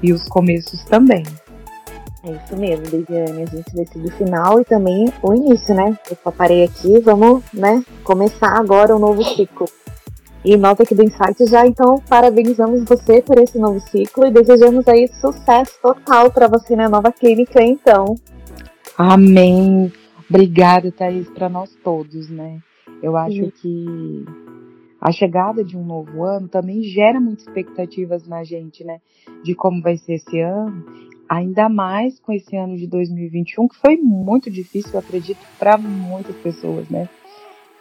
e 0.02 0.12
os 0.12 0.28
começos 0.28 0.84
também. 0.84 1.22
É 2.24 2.32
isso 2.32 2.56
mesmo, 2.56 2.84
Deviane. 2.86 3.42
A 3.42 3.46
gente 3.46 3.74
decide 3.74 4.08
o 4.08 4.16
final 4.18 4.60
e 4.60 4.64
também 4.64 5.12
o 5.22 5.32
início, 5.32 5.74
né? 5.74 5.96
Eu 6.10 6.32
parei 6.32 6.64
aqui, 6.64 6.98
vamos, 7.00 7.44
né, 7.52 7.84
começar 8.02 8.58
agora 8.58 8.94
um 8.94 8.98
novo 8.98 9.22
ciclo. 9.22 9.68
E 10.46 10.56
nós 10.56 10.80
aqui 10.80 10.94
do 10.94 11.02
Insight 11.02 11.44
já 11.50 11.66
então 11.66 12.00
parabenizamos 12.08 12.84
você 12.84 13.20
por 13.20 13.36
esse 13.36 13.58
novo 13.58 13.80
ciclo 13.80 14.28
e 14.28 14.30
desejamos 14.30 14.86
aí 14.86 15.08
sucesso 15.08 15.76
total 15.82 16.30
para 16.30 16.46
você 16.46 16.76
na 16.76 16.88
nova 16.88 17.10
clínica, 17.10 17.60
então. 17.60 18.14
Amém. 18.96 19.92
Obrigada, 20.30 20.92
Thaís, 20.92 21.28
para 21.30 21.48
nós 21.48 21.74
todos, 21.82 22.30
né? 22.30 22.60
Eu 23.02 23.16
acho 23.16 23.34
Sim. 23.34 23.52
que 23.60 24.24
a 25.00 25.10
chegada 25.10 25.64
de 25.64 25.76
um 25.76 25.84
novo 25.84 26.22
ano 26.22 26.46
também 26.46 26.80
gera 26.80 27.20
muitas 27.20 27.44
expectativas 27.44 28.28
na 28.28 28.44
gente, 28.44 28.84
né? 28.84 29.00
De 29.42 29.52
como 29.52 29.82
vai 29.82 29.96
ser 29.96 30.14
esse 30.14 30.38
ano 30.38 30.84
ainda 31.28 31.68
mais 31.68 32.20
com 32.20 32.32
esse 32.32 32.56
ano 32.56 32.76
de 32.76 32.86
2021, 32.86 33.66
que 33.66 33.76
foi 33.80 33.96
muito 33.96 34.48
difícil, 34.48 34.92
eu 34.94 35.00
acredito, 35.00 35.40
para 35.58 35.76
muitas 35.76 36.36
pessoas, 36.36 36.88
né? 36.88 37.08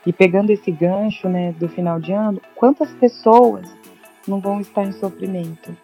E 0.06 0.14
pegando 0.14 0.52
esse 0.52 0.72
gancho, 0.72 1.28
né, 1.28 1.52
do 1.54 1.68
final 1.68 2.00
de 2.00 2.14
ano, 2.14 2.40
quantas 2.56 2.92
pessoas 2.92 3.68
não 4.28 4.40
vão 4.40 4.62
estar 4.62 4.84
em 4.84 4.92
sofrimento? 4.92 5.76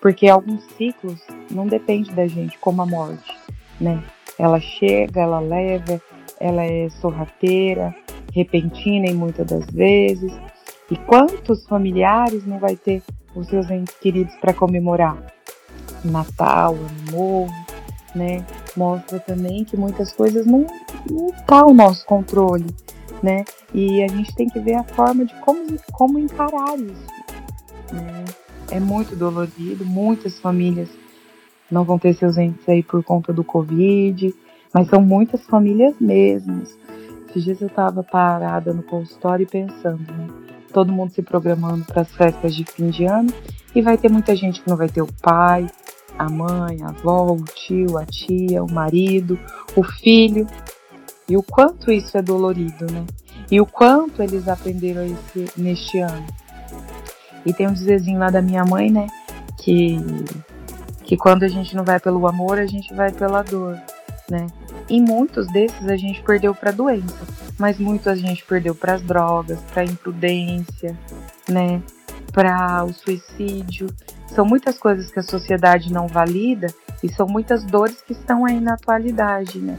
Porque 0.00 0.28
alguns 0.28 0.64
ciclos 0.76 1.20
não 1.50 1.66
dependem 1.66 2.12
da 2.14 2.26
gente, 2.26 2.58
como 2.58 2.82
a 2.82 2.86
morte, 2.86 3.36
né? 3.80 4.02
Ela 4.38 4.58
chega, 4.58 5.20
ela 5.20 5.38
leva, 5.38 6.00
ela 6.40 6.64
é 6.64 6.88
sorrateira, 6.88 7.94
repentina 8.32 9.06
em 9.06 9.14
muitas 9.14 9.46
das 9.46 9.66
vezes. 9.66 10.32
E 10.90 10.96
quantos 10.96 11.66
familiares 11.66 12.46
não 12.46 12.58
vai 12.58 12.74
ter 12.74 13.02
os 13.34 13.46
seus 13.46 13.70
entes 13.70 13.94
queridos 13.98 14.34
para 14.36 14.54
comemorar? 14.54 15.16
Natal, 16.04 16.74
Ano 16.74 17.12
Novo, 17.12 17.54
né? 18.14 18.44
Mostra 18.76 19.20
também 19.20 19.64
que 19.64 19.76
muitas 19.76 20.12
coisas 20.12 20.46
não, 20.46 20.66
não 21.08 21.30
tá 21.46 21.60
ao 21.60 21.74
nosso 21.74 22.06
controle, 22.06 22.66
né? 23.22 23.44
E 23.74 24.02
a 24.02 24.08
gente 24.08 24.34
tem 24.34 24.48
que 24.48 24.58
ver 24.58 24.74
a 24.74 24.84
forma 24.84 25.24
de 25.24 25.34
como, 25.40 25.66
como 25.92 26.18
encarar 26.18 26.78
isso, 26.78 27.06
né? 27.92 28.24
É 28.70 28.78
muito 28.78 29.16
dolorido, 29.16 29.84
muitas 29.84 30.38
famílias 30.38 30.88
não 31.70 31.84
vão 31.84 31.98
ter 31.98 32.14
seus 32.14 32.36
entes 32.36 32.68
aí 32.68 32.82
por 32.82 33.02
conta 33.02 33.32
do 33.32 33.44
Covid, 33.44 34.34
mas 34.72 34.88
são 34.88 35.00
muitas 35.00 35.44
famílias 35.44 35.94
mesmo. 36.00 36.62
Esses 37.28 37.44
dias 37.44 37.60
eu 37.60 37.68
estava 37.68 38.02
parada 38.02 38.72
no 38.72 38.82
consultório 38.82 39.44
e 39.44 39.46
pensando, 39.46 40.00
né? 40.12 40.28
Todo 40.72 40.92
mundo 40.92 41.12
se 41.12 41.22
programando 41.22 41.84
para 41.84 42.02
as 42.02 42.12
festas 42.12 42.54
de 42.54 42.64
fim 42.64 42.90
de 42.90 43.04
ano 43.04 43.32
e 43.74 43.82
vai 43.82 43.96
ter 43.96 44.10
muita 44.10 44.34
gente 44.34 44.60
que 44.60 44.68
não 44.68 44.76
vai 44.76 44.88
ter 44.88 45.02
o 45.02 45.08
pai, 45.20 45.68
a 46.18 46.28
mãe, 46.28 46.82
a 46.82 46.88
avó, 46.88 47.32
o 47.32 47.44
tio, 47.44 47.98
a 47.98 48.04
tia, 48.04 48.62
o 48.62 48.70
marido, 48.70 49.38
o 49.76 49.82
filho. 49.82 50.46
E 51.30 51.36
o 51.36 51.44
quanto 51.44 51.92
isso 51.92 52.18
é 52.18 52.22
dolorido, 52.22 52.90
né? 52.90 53.06
E 53.48 53.60
o 53.60 53.64
quanto 53.64 54.20
eles 54.20 54.48
aprenderam 54.48 55.04
esse, 55.04 55.48
neste 55.56 56.00
ano. 56.00 56.26
E 57.46 57.52
tem 57.52 57.68
um 57.68 57.72
dizerzinho 57.72 58.18
lá 58.18 58.30
da 58.30 58.42
minha 58.42 58.64
mãe, 58.64 58.90
né? 58.90 59.06
Que, 59.56 59.96
que 61.04 61.16
quando 61.16 61.44
a 61.44 61.48
gente 61.48 61.76
não 61.76 61.84
vai 61.84 62.00
pelo 62.00 62.26
amor, 62.26 62.58
a 62.58 62.66
gente 62.66 62.92
vai 62.92 63.12
pela 63.12 63.42
dor, 63.42 63.80
né? 64.28 64.48
E 64.88 65.00
muitos 65.00 65.46
desses 65.52 65.86
a 65.86 65.96
gente 65.96 66.20
perdeu 66.20 66.52
para 66.52 66.72
doença, 66.72 67.16
mas 67.56 67.78
muitos 67.78 68.08
a 68.08 68.16
gente 68.16 68.44
perdeu 68.44 68.74
para 68.74 68.94
as 68.94 69.02
drogas, 69.02 69.60
para 69.72 69.84
imprudência, 69.84 70.98
né? 71.48 71.80
Para 72.32 72.82
o 72.82 72.92
suicídio. 72.92 73.86
São 74.26 74.44
muitas 74.44 74.76
coisas 74.80 75.12
que 75.12 75.20
a 75.20 75.22
sociedade 75.22 75.92
não 75.92 76.08
valida 76.08 76.66
e 77.04 77.08
são 77.08 77.28
muitas 77.28 77.64
dores 77.64 78.02
que 78.02 78.14
estão 78.14 78.44
aí 78.44 78.58
na 78.58 78.74
atualidade, 78.74 79.60
né? 79.60 79.78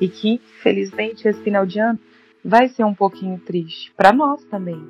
E 0.00 0.08
que, 0.08 0.40
felizmente, 0.62 1.26
esse 1.28 1.42
final 1.42 1.64
de 1.64 1.78
ano 1.78 1.98
vai 2.44 2.68
ser 2.68 2.84
um 2.84 2.94
pouquinho 2.94 3.38
triste 3.38 3.92
para 3.96 4.12
nós 4.12 4.44
também 4.44 4.80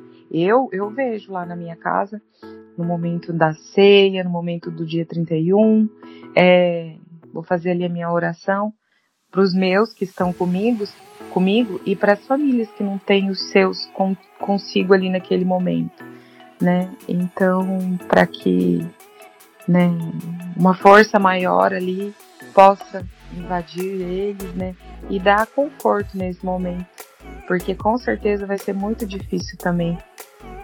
eu, 0.43 0.69
eu 0.73 0.91
vejo 0.91 1.33
lá 1.33 1.47
na 1.47 1.55
minha 1.55 1.77
casa, 1.77 2.21
no 2.77 2.85
momento 2.85 3.33
da 3.33 3.55
ceia, 3.55 4.25
no 4.25 4.31
momento 4.31 4.69
do 4.69 4.85
dia 4.85 5.07
31, 5.07 5.89
é, 6.35 6.97
vou 7.33 7.45
fazer 7.45 7.71
ali 7.71 7.85
a 7.85 7.89
minha 7.89 8.11
oração 8.11 8.73
para 9.31 9.41
os 9.41 9.55
meus 9.55 9.93
que 9.93 10.03
estão 10.03 10.33
comigo, 10.33 10.85
comigo 11.31 11.81
e 11.87 11.95
para 11.95 12.15
as 12.15 12.27
famílias 12.27 12.69
que 12.73 12.83
não 12.83 12.99
têm 12.99 13.31
os 13.31 13.51
seus 13.53 13.87
com, 13.87 14.17
consigo 14.41 14.93
ali 14.93 15.09
naquele 15.09 15.45
momento, 15.45 16.05
né? 16.61 16.93
Então, 17.09 17.97
para 18.09 18.27
que, 18.27 18.85
né, 19.69 19.89
uma 20.57 20.75
força 20.75 21.19
maior 21.19 21.73
ali 21.73 22.13
possa 22.53 23.07
invadir 23.39 24.01
eles, 24.01 24.55
né, 24.55 24.75
e 25.09 25.19
dar 25.19 25.47
conforto 25.47 26.17
nesse 26.17 26.45
momento, 26.45 26.87
porque 27.47 27.75
com 27.75 27.97
certeza 27.99 28.47
vai 28.47 28.59
ser 28.59 28.73
muito 28.73 29.07
difícil 29.07 29.59
também 29.59 29.99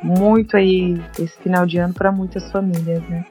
muito 0.03 0.57
aí 0.57 1.01
esse 1.19 1.37
final 1.39 1.67
de 1.67 1.79
ano 1.79 1.95
para 1.95 2.11
muitas 2.11 2.51
famílias, 2.51 3.03
né? 3.09 3.25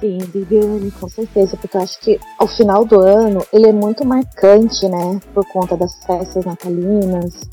Sim, 0.00 0.18
Viviane, 0.18 0.90
com 0.90 1.08
certeza, 1.08 1.56
porque 1.56 1.76
eu 1.76 1.80
acho 1.80 1.98
que 2.00 2.20
o 2.40 2.46
final 2.46 2.84
do 2.84 3.00
ano 3.00 3.42
ele 3.52 3.68
é 3.68 3.72
muito 3.72 4.04
marcante, 4.04 4.86
né? 4.88 5.20
Por 5.32 5.46
conta 5.46 5.76
das 5.76 6.04
festas 6.04 6.44
natalinas, 6.44 7.48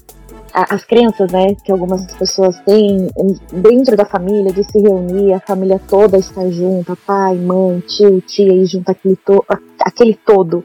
as 0.53 0.83
crenças, 0.83 1.31
né, 1.31 1.55
que 1.63 1.71
algumas 1.71 2.05
pessoas 2.13 2.59
têm 2.59 3.07
dentro 3.51 3.95
da 3.95 4.05
família, 4.05 4.53
de 4.53 4.63
se 4.63 4.79
reunir, 4.79 5.33
a 5.33 5.39
família 5.39 5.79
toda 5.87 6.17
estar 6.17 6.47
junta, 6.51 6.95
pai, 7.07 7.35
mãe, 7.35 7.79
tio, 7.79 8.21
tia, 8.21 8.53
e 8.53 8.65
junto 8.65 8.91
aquele, 8.91 9.15
to 9.15 9.43
aquele 9.79 10.13
todo. 10.13 10.63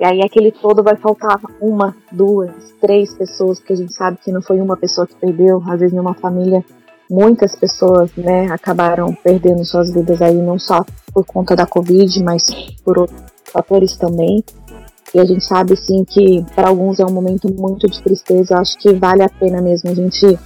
E 0.00 0.04
aí 0.04 0.20
aquele 0.22 0.50
todo 0.50 0.82
vai 0.82 0.96
faltar 0.96 1.40
uma, 1.60 1.94
duas, 2.10 2.52
três 2.80 3.14
pessoas, 3.14 3.58
porque 3.58 3.72
a 3.72 3.76
gente 3.76 3.94
sabe 3.94 4.18
que 4.22 4.32
não 4.32 4.42
foi 4.42 4.60
uma 4.60 4.76
pessoa 4.76 5.06
que 5.06 5.14
perdeu, 5.14 5.62
às 5.66 5.80
vezes 5.80 5.94
numa 5.94 6.14
família 6.14 6.64
muitas 7.10 7.54
pessoas, 7.54 8.10
né, 8.16 8.46
acabaram 8.50 9.14
perdendo 9.22 9.64
suas 9.64 9.92
vidas 9.92 10.22
aí 10.22 10.34
não 10.34 10.58
só 10.58 10.82
por 11.12 11.26
conta 11.26 11.54
da 11.54 11.66
Covid, 11.66 12.22
mas 12.22 12.42
por 12.82 12.98
outros 12.98 13.22
fatores 13.52 13.96
também. 13.96 14.42
E 15.14 15.20
a 15.20 15.24
gente 15.26 15.44
sabe 15.44 15.76
sim 15.76 16.04
que 16.04 16.42
para 16.54 16.68
alguns 16.68 16.98
é 16.98 17.04
um 17.04 17.12
momento 17.12 17.52
muito 17.52 17.86
de 17.86 18.02
tristeza. 18.02 18.54
Eu 18.54 18.58
acho 18.58 18.78
que 18.78 18.94
vale 18.94 19.22
a 19.22 19.28
pena 19.28 19.60
mesmo 19.60 19.90
a 19.90 19.94
gente 19.94 20.38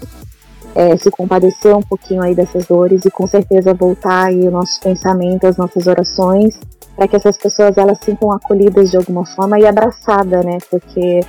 é, 0.74 0.96
se 0.96 1.08
compadecer 1.08 1.74
um 1.74 1.82
pouquinho 1.82 2.20
aí 2.20 2.34
dessas 2.34 2.66
dores 2.66 3.04
e 3.04 3.10
com 3.10 3.28
certeza 3.28 3.72
voltar 3.72 4.24
aí 4.24 4.40
o 4.40 4.50
nosso 4.50 4.80
pensamento, 4.80 5.46
as 5.46 5.56
nossas 5.56 5.86
orações, 5.86 6.58
para 6.96 7.06
que 7.06 7.16
essas 7.16 7.36
pessoas 7.36 7.76
elas 7.76 7.98
sintam 8.02 8.32
acolhidas 8.32 8.90
de 8.90 8.96
alguma 8.96 9.24
forma 9.26 9.60
e 9.60 9.66
abraçadas, 9.66 10.44
né? 10.44 10.58
Porque 10.70 11.20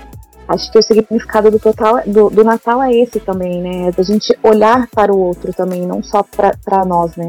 Acho 0.47 0.71
que 0.71 0.80
o 0.80 0.82
significado 0.82 1.51
do, 1.51 1.60
total, 1.60 2.01
do, 2.08 2.30
do 2.30 2.43
Natal 2.43 2.82
é 2.82 2.93
esse 2.93 3.19
também, 3.19 3.62
né? 3.62 3.89
É 3.89 3.91
da 3.91 4.01
gente 4.01 4.34
olhar 4.41 4.88
para 4.88 5.13
o 5.13 5.19
outro 5.19 5.51
também, 5.51 5.86
não 5.86 6.01
só 6.01 6.23
para 6.23 6.86
nós, 6.86 7.17
né? 7.17 7.27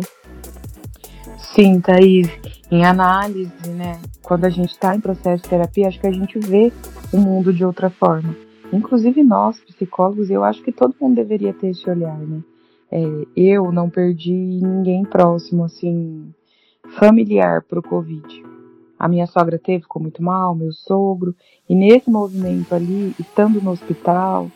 Sim, 1.53 1.81
Thaís. 1.81 2.29
Em 2.71 2.85
análise, 2.85 3.69
né? 3.71 4.01
Quando 4.23 4.45
a 4.45 4.49
gente 4.49 4.71
está 4.71 4.95
em 4.95 5.01
processo 5.01 5.43
de 5.43 5.49
terapia, 5.49 5.89
acho 5.89 5.99
que 5.99 6.07
a 6.07 6.13
gente 6.13 6.39
vê 6.39 6.73
o 7.13 7.19
mundo 7.19 7.53
de 7.53 7.65
outra 7.65 7.91
forma. 7.91 8.37
Inclusive 8.73 9.25
nós, 9.25 9.59
psicólogos, 9.63 10.31
eu 10.31 10.45
acho 10.45 10.63
que 10.63 10.71
todo 10.71 10.95
mundo 11.01 11.17
deveria 11.17 11.53
ter 11.53 11.69
esse 11.71 11.91
olhar, 11.91 12.19
né? 12.19 12.41
É, 12.93 13.03
eu 13.37 13.73
não 13.73 13.91
perdi 13.91 14.61
ninguém 14.63 15.05
próximo, 15.05 15.65
assim, 15.65 16.33
familiar 16.97 17.63
pro 17.63 17.83
Covid. 17.83 18.45
A 18.99 19.07
minha 19.07 19.27
sogra 19.27 19.59
teve, 19.59 19.83
ficou 19.83 20.03
muito 20.03 20.23
mal, 20.23 20.55
meu 20.55 20.73
sogro. 20.73 21.35
E 21.69 21.75
nesse 21.75 22.11
movimento 22.11 22.75
ali, 22.75 23.15
estando 23.19 23.61
no 23.63 23.71
hospital, 23.71 24.51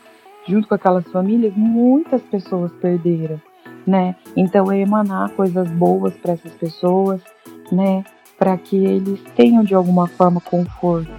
junto 0.48 0.66
com 0.66 0.74
aquelas 0.74 1.06
famílias, 1.12 1.54
muitas 1.54 2.20
pessoas 2.22 2.72
perderam, 2.72 3.40
né? 3.86 4.16
Então 4.36 4.70
é 4.72 4.80
emanar 4.80 5.30
coisas 5.30 5.70
boas 5.70 6.14
para 6.14 6.32
essas 6.32 6.52
pessoas, 6.54 7.22
né? 7.70 8.04
Para 8.36 8.56
que 8.58 8.76
eles 8.76 9.22
tenham 9.36 9.62
de 9.62 9.74
alguma 9.74 10.08
forma 10.08 10.40
conforto, 10.40 11.12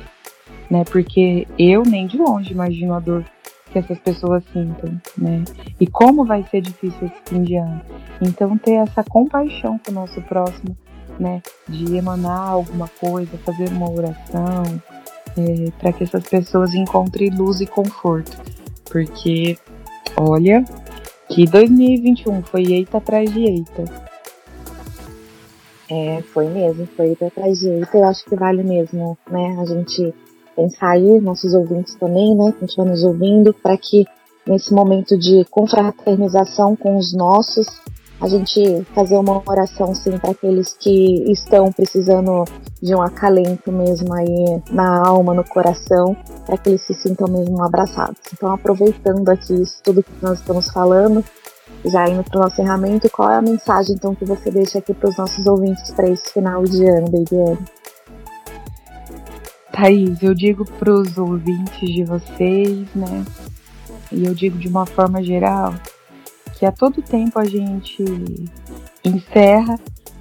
né? 0.69 0.83
Porque 0.83 1.47
eu 1.57 1.83
nem 1.83 2.07
de 2.07 2.17
longe 2.17 2.51
imagino 2.51 2.93
a 2.93 2.99
dor 2.99 3.23
que 3.71 3.79
essas 3.79 3.97
pessoas 3.99 4.43
sintam, 4.51 5.01
né? 5.17 5.43
E 5.79 5.87
como 5.87 6.25
vai 6.25 6.43
ser 6.43 6.61
difícil 6.61 7.07
esse 7.07 7.21
fim 7.25 7.43
de 7.43 7.55
ano. 7.55 7.81
Então 8.21 8.57
ter 8.57 8.73
essa 8.73 9.03
compaixão 9.03 9.79
com 9.79 9.91
o 9.91 9.95
nosso 9.95 10.21
próximo 10.23 10.77
né, 11.19 11.41
de 11.67 11.95
emanar 11.95 12.49
alguma 12.49 12.87
coisa, 12.99 13.37
fazer 13.45 13.69
uma 13.69 13.89
oração, 13.89 14.63
é, 15.37 15.71
para 15.79 15.93
que 15.93 16.03
essas 16.03 16.23
pessoas 16.23 16.73
encontrem 16.73 17.29
luz 17.29 17.61
e 17.61 17.65
conforto. 17.65 18.37
Porque, 18.85 19.57
olha, 20.17 20.63
que 21.29 21.45
2021 21.45 22.43
foi 22.43 22.63
eita 22.63 22.97
atrás 22.97 23.31
de 23.31 23.41
eita. 23.41 23.83
É, 25.89 26.21
foi 26.33 26.47
mesmo, 26.47 26.87
foi 26.95 27.07
eita 27.07 27.27
atrás 27.27 27.59
de 27.59 27.67
eita. 27.67 27.97
Eu 27.97 28.05
acho 28.05 28.25
que 28.25 28.35
vale 28.35 28.63
mesmo, 28.63 29.17
né, 29.29 29.57
a 29.59 29.65
gente 29.65 30.13
pensar 30.55 30.91
aí, 30.91 31.19
nossos 31.19 31.53
ouvintes 31.53 31.95
também, 31.95 32.35
né, 32.35 32.53
continuar 32.59 32.89
nos 32.89 33.03
ouvindo, 33.03 33.53
para 33.53 33.77
que 33.77 34.05
nesse 34.45 34.73
momento 34.73 35.17
de 35.17 35.45
confraternização 35.49 36.75
com 36.75 36.97
os 36.97 37.13
nossos, 37.13 37.65
a 38.23 38.27
gente 38.29 38.85
fazer 38.95 39.17
uma 39.17 39.43
oração 39.45 39.93
sim 39.93 40.17
para 40.17 40.31
aqueles 40.31 40.77
que 40.79 41.29
estão 41.29 41.69
precisando 41.73 42.45
de 42.81 42.95
um 42.95 43.01
acalento 43.01 43.69
mesmo 43.69 44.13
aí 44.13 44.61
na 44.71 45.05
alma, 45.05 45.33
no 45.33 45.43
coração, 45.43 46.15
para 46.45 46.57
que 46.57 46.69
eles 46.69 46.87
se 46.87 46.93
sintam 46.93 47.27
mesmo 47.27 47.61
abraçados. 47.61 48.17
Então, 48.31 48.49
aproveitando 48.49 49.27
aqui 49.27 49.53
isso 49.61 49.77
tudo 49.83 50.01
que 50.01 50.09
nós 50.21 50.39
estamos 50.39 50.71
falando, 50.71 51.21
já 51.83 52.07
indo 52.07 52.23
para 52.23 52.39
o 52.39 52.43
nosso 52.43 52.61
encerramento, 52.61 53.09
qual 53.09 53.29
é 53.29 53.35
a 53.35 53.41
mensagem 53.41 53.93
então 53.95 54.15
que 54.15 54.23
você 54.23 54.49
deixa 54.49 54.79
aqui 54.79 54.93
para 54.93 55.09
os 55.09 55.17
nossos 55.17 55.45
ouvintes 55.45 55.91
para 55.91 56.07
esse 56.07 56.31
final 56.31 56.63
de 56.63 56.85
ano, 56.85 57.07
Baby 57.11 57.57
Thaís, 59.73 60.23
eu 60.23 60.33
digo 60.33 60.63
para 60.63 60.93
os 60.93 61.17
ouvintes 61.17 61.89
de 61.89 62.05
vocês, 62.05 62.87
né? 62.95 63.25
E 64.13 64.25
eu 64.25 64.33
digo 64.33 64.57
de 64.57 64.69
uma 64.69 64.85
forma 64.85 65.21
geral, 65.21 65.73
que 66.63 66.67
a 66.67 66.71
todo 66.71 67.01
tempo 67.01 67.37
a 67.37 67.43
gente 67.43 68.05
encerra, 69.03 69.77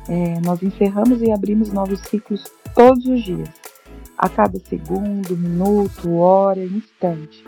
é, 0.08 0.40
nós 0.40 0.60
encerramos 0.60 1.22
e 1.22 1.30
abrimos 1.30 1.72
novos 1.72 2.00
ciclos 2.00 2.42
todos 2.74 3.06
os 3.06 3.22
dias, 3.22 3.48
a 4.18 4.28
cada 4.28 4.58
segundo, 4.58 5.36
minuto, 5.36 6.16
hora, 6.16 6.60
instante. 6.64 7.46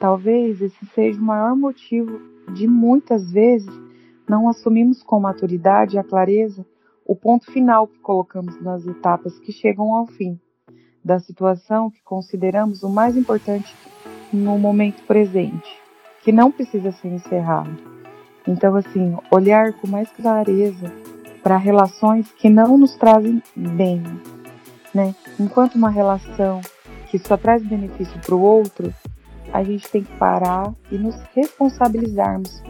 Talvez 0.00 0.62
esse 0.62 0.86
seja 0.94 1.20
o 1.20 1.22
maior 1.22 1.54
motivo 1.54 2.18
de 2.54 2.66
muitas 2.66 3.30
vezes 3.30 3.68
não 4.26 4.48
assumimos 4.48 5.02
com 5.02 5.20
maturidade 5.20 5.96
e 5.96 5.98
a 5.98 6.02
clareza 6.02 6.64
o 7.04 7.14
ponto 7.14 7.52
final 7.52 7.86
que 7.86 7.98
colocamos 7.98 8.58
nas 8.58 8.86
etapas 8.86 9.38
que 9.38 9.52
chegam 9.52 9.92
ao 9.92 10.06
fim 10.06 10.40
da 11.04 11.20
situação 11.20 11.90
que 11.90 12.02
consideramos 12.02 12.82
o 12.82 12.88
mais 12.88 13.18
importante 13.18 13.76
no 14.32 14.58
momento 14.58 15.04
presente, 15.04 15.78
que 16.22 16.32
não 16.32 16.50
precisa 16.50 16.90
ser 16.90 17.08
encerrado 17.08 17.92
então, 18.46 18.76
assim, 18.76 19.16
olhar 19.30 19.72
com 19.72 19.86
mais 19.86 20.08
clareza 20.10 20.92
para 21.42 21.56
relações 21.56 22.30
que 22.32 22.48
não 22.48 22.76
nos 22.76 22.94
trazem 22.96 23.42
bem, 23.54 24.02
né? 24.94 25.14
Enquanto 25.38 25.74
uma 25.74 25.90
relação 25.90 26.60
que 27.10 27.18
só 27.18 27.36
traz 27.36 27.62
benefício 27.62 28.18
para 28.20 28.34
o 28.34 28.40
outro, 28.40 28.92
a 29.52 29.62
gente 29.62 29.88
tem 29.88 30.02
que 30.02 30.12
parar 30.16 30.72
e 30.90 30.98
nos 30.98 31.16
responsabilizarmos 31.34 32.62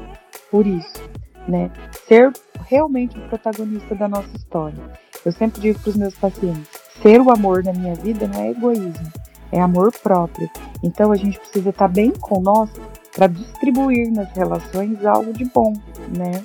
por 0.51 0.67
isso, 0.67 1.03
né? 1.49 1.71
Ser 2.07 2.33
realmente 2.67 3.19
o 3.19 3.29
protagonista 3.29 3.95
da 3.95 4.09
nossa 4.09 4.37
história. 4.37 4.79
Eu 5.25 5.33
sempre 5.33 5.61
digo 5.61 5.79
para 5.81 5.91
os 5.91 5.97
meus 5.97 6.15
pacientes: 6.15 6.69
ser 7.03 7.21
o 7.21 7.31
amor 7.31 7.65
na 7.65 7.73
minha 7.73 7.95
vida 7.95 8.29
não 8.29 8.41
é 8.41 8.51
egoísmo, 8.51 9.13
é 9.51 9.61
amor 9.61 9.93
próprio. 10.03 10.49
Então 10.83 11.11
a 11.11 11.17
gente 11.17 11.39
precisa 11.39 11.71
estar 11.71 11.89
bem 11.89 12.11
com 12.11 12.41
nós 12.41 12.71
para 13.14 13.29
distribuir 13.29 14.12
nas 14.12 14.31
relações 14.33 15.05
algo 15.05 15.33
de 15.33 15.44
bom, 15.44 15.72
né? 16.16 16.42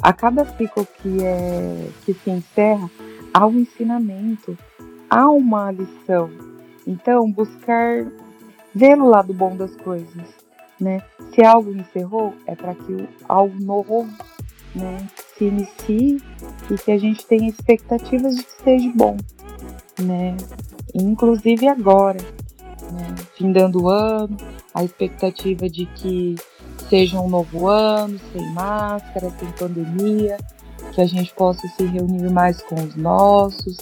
A 0.00 0.12
cada 0.12 0.44
ciclo 0.56 0.86
que 1.02 1.24
é 1.24 1.88
que 2.04 2.14
se 2.14 2.30
encerra, 2.30 2.88
há 3.34 3.46
um 3.46 3.58
ensinamento, 3.58 4.56
há 5.10 5.28
uma 5.28 5.72
lição. 5.72 6.30
Então, 6.86 7.30
buscar 7.30 8.06
ver 8.74 8.96
o 9.00 9.06
lado 9.06 9.34
bom 9.34 9.56
das 9.56 9.74
coisas, 9.76 10.28
né? 10.80 11.02
Se 11.34 11.42
algo 11.44 11.72
encerrou, 11.72 12.32
é 12.46 12.54
para 12.54 12.74
que 12.74 13.08
algo 13.28 13.58
novo, 13.60 14.08
né, 14.74 15.06
se 15.36 15.46
inicie 15.46 16.22
e 16.70 16.74
que 16.76 16.92
a 16.92 16.98
gente 16.98 17.26
tenha 17.26 17.48
expectativas 17.48 18.36
de 18.36 18.44
que 18.44 18.62
seja 18.62 18.92
bom, 18.94 19.16
né? 20.00 20.36
Inclusive 20.94 21.66
agora, 21.66 22.18
né? 22.92 23.14
Findando 23.36 23.84
o 23.84 23.88
ano, 23.88 24.36
a 24.74 24.84
expectativa 24.84 25.68
de 25.68 25.86
que 25.86 26.36
seja 26.88 27.20
um 27.20 27.28
novo 27.28 27.68
ano, 27.68 28.18
sem 28.32 28.52
máscara, 28.52 29.30
sem 29.38 29.50
pandemia, 29.52 30.38
que 30.92 31.00
a 31.00 31.06
gente 31.06 31.32
possa 31.34 31.66
se 31.68 31.84
reunir 31.84 32.30
mais 32.30 32.62
com 32.62 32.76
os 32.76 32.94
nossos, 32.96 33.78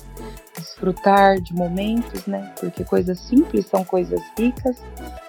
desfrutar 0.56 1.40
de 1.40 1.54
momentos, 1.54 2.26
né? 2.26 2.52
Porque 2.58 2.84
coisas 2.84 3.18
simples 3.20 3.66
são 3.66 3.84
coisas 3.84 4.20
ricas 4.38 4.76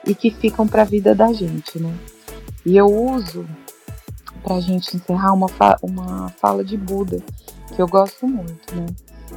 e 0.06 0.16
que 0.16 0.32
ficam 0.32 0.68
para 0.68 0.82
a 0.82 0.86
vida 0.86 1.14
da 1.14 1.32
gente, 1.34 1.80
né? 1.80 1.94
E 2.66 2.76
eu 2.76 2.88
uso 2.88 3.46
para 4.44 4.56
a 4.56 4.62
gente 4.62 4.96
encerrar 4.96 5.34
uma, 5.34 5.48
fa 5.48 5.78
uma 5.82 6.30
fala 6.40 6.64
de 6.64 6.78
Buda 6.78 7.22
que 7.76 7.82
eu 7.82 7.88
gosto 7.88 8.28
muito, 8.28 8.76
né? 8.76 8.86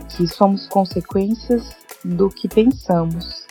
Que 0.09 0.27
somos 0.27 0.67
consequências 0.69 1.75
do 2.05 2.31
que 2.31 2.49
pensamos. 2.49 3.45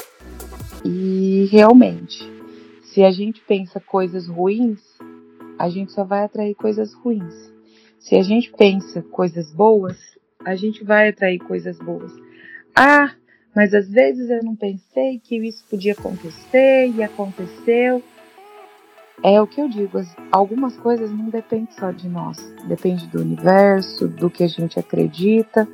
E 0.84 1.48
realmente, 1.52 2.24
se 2.84 3.04
a 3.04 3.12
gente 3.12 3.42
pensa 3.42 3.80
coisas 3.80 4.28
ruins, 4.28 4.80
a 5.58 5.70
gente 5.70 5.92
só 5.92 6.04
vai 6.04 6.24
atrair 6.24 6.56
coisas 6.56 6.94
ruins. 6.94 7.52
Se 8.00 8.15
a 8.15 8.24
gente 8.24 8.52
pensa 8.52 9.02
coisas 9.02 9.52
boas, 9.52 9.98
a 10.44 10.56
gente 10.56 10.84
vai 10.84 11.10
atrair 11.10 11.39
coisas 11.39 11.78
boas. 11.78 12.12
Ah, 12.76 13.13
mas 13.54 13.74
às 13.74 13.89
vezes 13.89 14.30
eu 14.30 14.42
não 14.44 14.56
pensei 14.56 15.20
que 15.20 15.36
isso 15.36 15.65
podia 15.70 15.94
acontecer 15.94 16.88
e 16.96 17.04
aconteceu. 17.04 18.02
É 19.22 19.42
o 19.42 19.46
que 19.46 19.60
eu 19.60 19.68
digo, 19.68 20.00
algumas 20.32 20.78
coisas 20.78 21.12
não 21.12 21.26
dependem 21.26 21.68
só 21.72 21.92
de 21.92 22.08
nós, 22.08 22.38
depende 22.70 23.06
do 23.08 23.20
universo, 23.20 24.08
do 24.08 24.30
que 24.30 24.44
a 24.44 24.48
gente 24.48 24.80
acredita. 24.80 25.68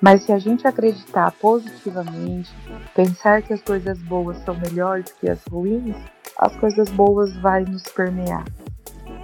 Mas 0.00 0.22
se 0.22 0.32
a 0.32 0.38
gente 0.38 0.66
acreditar 0.66 1.32
positivamente, 1.40 2.50
pensar 2.94 3.42
que 3.42 3.52
as 3.52 3.60
coisas 3.62 3.98
boas 3.98 4.38
são 4.44 4.54
melhores 4.54 5.12
que 5.12 5.28
as 5.28 5.42
ruins, 5.50 5.96
as 6.38 6.54
coisas 6.56 6.88
boas 6.90 7.36
vai 7.38 7.64
nos 7.64 7.82
permear, 7.82 8.44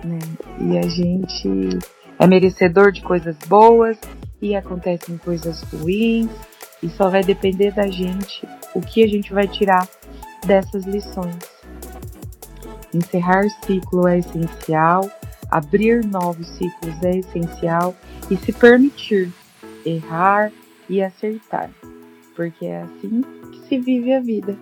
né? 0.04 0.18
E 0.60 0.76
a 0.76 0.82
gente 0.82 1.78
é 2.18 2.26
merecedor 2.26 2.90
de 2.90 3.02
coisas 3.02 3.36
boas 3.46 3.98
e 4.42 4.56
acontecem 4.56 5.16
coisas 5.18 5.62
ruins 5.62 6.30
e 6.82 6.88
só 6.88 7.08
vai 7.08 7.22
depender 7.22 7.70
da 7.70 7.86
gente 7.86 8.46
o 8.74 8.80
que 8.80 9.04
a 9.04 9.06
gente 9.06 9.32
vai 9.32 9.46
tirar 9.46 9.88
dessas 10.44 10.84
lições. 10.84 11.38
Encerrar 12.92 13.48
ciclo 13.64 14.08
é 14.08 14.18
essencial, 14.18 15.08
abrir 15.50 16.04
novos 16.04 16.48
ciclos 16.48 17.00
é 17.02 17.18
essencial 17.18 17.94
e 18.28 18.36
se 18.36 18.52
permitir 18.52 19.32
errar 19.84 20.52
e 20.88 21.02
acertar, 21.02 21.70
porque 22.36 22.66
é 22.66 22.82
assim 22.82 23.22
que 23.50 23.68
se 23.68 23.78
vive 23.78 24.12
a 24.12 24.20
vida. 24.20 24.56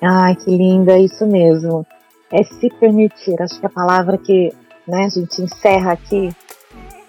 Ai, 0.00 0.34
que 0.34 0.50
linda, 0.50 0.98
isso 0.98 1.26
mesmo. 1.26 1.86
É 2.30 2.42
se 2.42 2.68
permitir. 2.80 3.40
Acho 3.40 3.60
que 3.60 3.66
a 3.66 3.70
palavra 3.70 4.18
que 4.18 4.52
né, 4.86 5.04
a 5.04 5.08
gente 5.08 5.42
encerra 5.42 5.92
aqui 5.92 6.30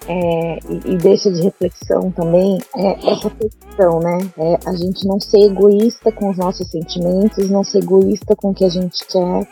é, 0.08 0.60
e, 0.70 0.94
e, 0.94 0.98
deixa 0.98 1.32
de 1.32 1.42
reflexão 1.42 2.12
também 2.12 2.60
é 2.76 3.12
essa 3.12 3.30
questão, 3.30 4.00
né? 4.00 4.18
É 4.38 4.60
a 4.66 4.74
gente 4.74 5.08
não 5.08 5.20
ser 5.20 5.46
egoísta 5.46 6.12
com 6.12 6.30
os 6.30 6.38
nossos 6.38 6.70
sentimentos, 6.70 7.50
não 7.50 7.64
ser 7.64 7.80
egoísta 7.80 8.36
com 8.36 8.52
o 8.52 8.54
que 8.54 8.66
a 8.66 8.70
gente 8.70 9.06
quer 9.06 9.48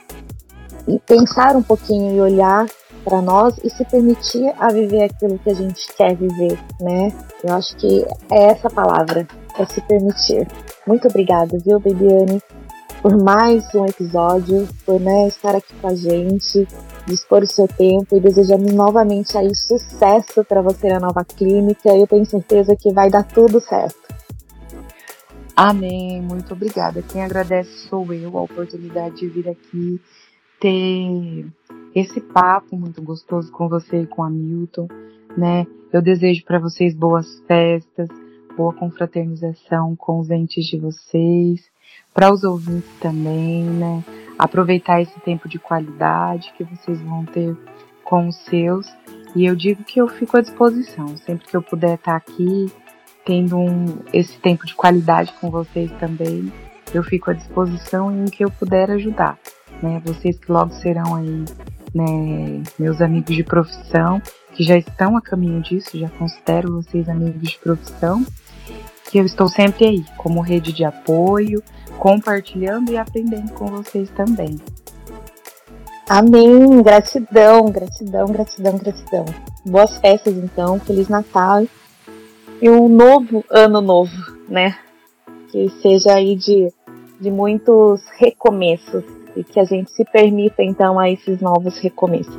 e 0.88 1.00
pensar 1.00 1.56
um 1.56 1.64
pouquinho 1.64 2.16
e 2.16 2.20
olhar 2.20 2.68
para 3.04 3.22
nós 3.22 3.58
e 3.64 3.70
se 3.70 3.84
permitir 3.86 4.54
a 4.58 4.72
viver 4.72 5.04
aquilo 5.04 5.40
que 5.40 5.50
a 5.50 5.54
gente 5.54 5.94
quer 5.94 6.16
viver, 6.16 6.58
né? 6.80 7.12
Eu 7.44 7.54
acho 7.54 7.76
que 7.78 8.06
é 8.32 8.44
essa 8.46 8.70
palavra, 8.70 9.28
é 9.58 9.66
se 9.66 9.82
permitir. 9.82 10.48
Muito 10.86 11.08
obrigada, 11.08 11.58
viu, 11.60 11.80
Bibiane, 11.80 12.42
por 13.02 13.18
mais 13.18 13.64
um 13.74 13.86
episódio, 13.86 14.68
por 14.86 15.00
né, 15.00 15.28
estar 15.28 15.56
aqui 15.56 15.74
com 15.82 15.88
a 15.88 15.96
gente, 15.96 16.68
dispor 17.08 17.42
o 17.42 17.48
seu 17.48 17.68
tempo 17.68 18.16
e 18.16 18.20
desejando 18.20 18.72
novamente 18.74 19.38
aí 19.38 19.54
sucesso 19.56 20.44
para 20.44 20.62
você 20.62 20.90
na 20.90 21.00
nova 21.00 21.26
clínica. 21.26 21.90
Eu 21.90 22.06
tenho 22.06 22.26
certeza 22.26 22.76
que 22.76 22.94
vai 22.94 23.10
dar 23.10 23.24
tudo 23.24 23.60
certo. 23.60 24.00
Amém, 25.56 26.22
muito 26.22 26.54
obrigada. 26.54 27.02
Quem 27.02 27.24
agradece 27.24 27.72
sou 27.90 28.14
eu, 28.14 28.38
a 28.38 28.42
oportunidade 28.42 29.18
de 29.18 29.28
vir 29.28 29.50
aqui 29.50 30.00
ter 30.60 31.48
esse 31.93 32.21
papo 32.21 32.77
muito 32.77 33.01
gostoso 33.01 33.51
com 33.51 33.67
você 33.67 34.04
e 34.04 34.08
com 34.08 34.23
a 34.23 34.30
Milton, 34.30 34.88
né? 35.38 35.65
Eu 35.91 36.01
desejo 36.01 36.43
para 36.45 36.60
vocês 36.60 36.93
boas 36.93 37.39
festas, 37.47 38.08
boa 38.56 38.73
confraternização 38.73 39.95
com 39.95 40.19
os 40.19 40.30
entes 40.30 40.65
de 40.65 40.77
vocês, 40.77 41.69
para 42.13 42.32
os 42.32 42.43
ouvintes 42.43 42.89
também, 42.99 43.63
né? 43.63 44.04
Aproveitar 44.38 45.01
esse 45.01 45.19
tempo 45.21 45.47
de 45.49 45.60
qualidade 45.60 46.54
que 46.58 46.63
vocês 46.63 47.01
vão 47.01 47.25
ter 47.25 47.56
com 48.04 48.27
os 48.27 48.36
seus. 48.45 48.88
E 49.36 49.45
eu 49.45 49.56
digo 49.56 49.84
que 49.84 49.99
eu 49.99 50.08
fico 50.08 50.38
à 50.38 50.41
disposição, 50.41 51.15
sempre 51.17 51.47
que 51.47 51.56
eu 51.56 51.62
puder 51.62 51.95
estar 51.95 52.15
aqui, 52.15 52.71
tendo 53.25 53.58
um, 53.58 53.86
esse 54.12 54.38
tempo 54.39 54.65
de 54.65 54.75
qualidade 54.75 55.34
com 55.39 55.49
vocês 55.49 55.91
também, 55.99 56.51
eu 56.93 57.04
fico 57.04 57.32
à 57.32 57.34
disposição 57.34 58.12
em 58.12 58.25
que 58.25 58.43
eu 58.43 58.51
puder 58.51 58.91
ajudar, 58.91 59.38
né? 59.82 60.01
Vocês 60.04 60.38
que 60.38 60.51
logo 60.51 60.71
serão 60.73 61.15
aí 61.15 61.45
né, 61.93 62.63
meus 62.80 63.01
amigos 63.01 63.36
de 63.36 63.43
profissão, 63.43 64.21
que 64.54 64.63
já 64.63 64.77
estão 64.77 65.17
a 65.17 65.21
caminho 65.21 65.62
disso, 65.62 65.97
já 65.97 66.10
considero 66.10 66.82
vocês 66.82 67.08
amigos 67.08 67.49
de 67.49 67.58
profissão, 67.60 68.25
que 69.10 69.17
eu 69.17 69.25
estou 69.25 69.47
sempre 69.47 69.86
aí, 69.86 70.06
como 70.17 70.41
rede 70.41 70.71
de 70.71 70.84
apoio, 70.84 71.62
compartilhando 71.99 72.91
e 72.91 72.97
aprendendo 72.97 73.51
com 73.54 73.67
vocês 73.67 74.10
também. 74.12 74.60
Amém, 76.08 76.82
gratidão, 76.82 77.65
gratidão, 77.69 78.27
gratidão, 78.27 78.77
gratidão. 78.77 79.25
Boas 79.65 79.97
festas 79.99 80.36
então, 80.36 80.80
Feliz 80.80 81.08
Natal 81.08 81.65
e 82.62 82.69
um 82.69 82.89
novo 82.89 83.43
ano 83.49 83.82
novo, 83.82 84.12
né? 84.49 84.77
Que 85.49 85.69
seja 85.82 86.15
aí 86.15 86.36
de, 86.36 86.71
de 87.19 87.32
muitos 87.32 88.01
recomeços 88.17 89.04
e 89.36 89.44
que 89.44 89.60
a 89.60 89.63
gente 89.63 89.91
se 89.91 90.04
permita 90.06 90.63
então 90.63 91.00
a 91.00 91.10
esses 91.10 91.39
novos 91.41 91.78
recomeços. 91.80 92.36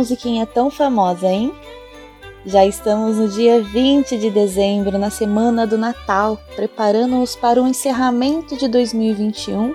Musiquinha 0.00 0.46
tão 0.46 0.70
famosa, 0.70 1.28
hein? 1.28 1.52
Já 2.46 2.64
estamos 2.64 3.18
no 3.18 3.28
dia 3.28 3.60
20 3.60 4.16
de 4.16 4.30
dezembro, 4.30 4.96
na 4.96 5.10
semana 5.10 5.66
do 5.66 5.76
Natal, 5.76 6.40
preparando-nos 6.56 7.36
para 7.36 7.60
um 7.60 7.68
encerramento 7.68 8.56
de 8.56 8.66
2021 8.66 9.74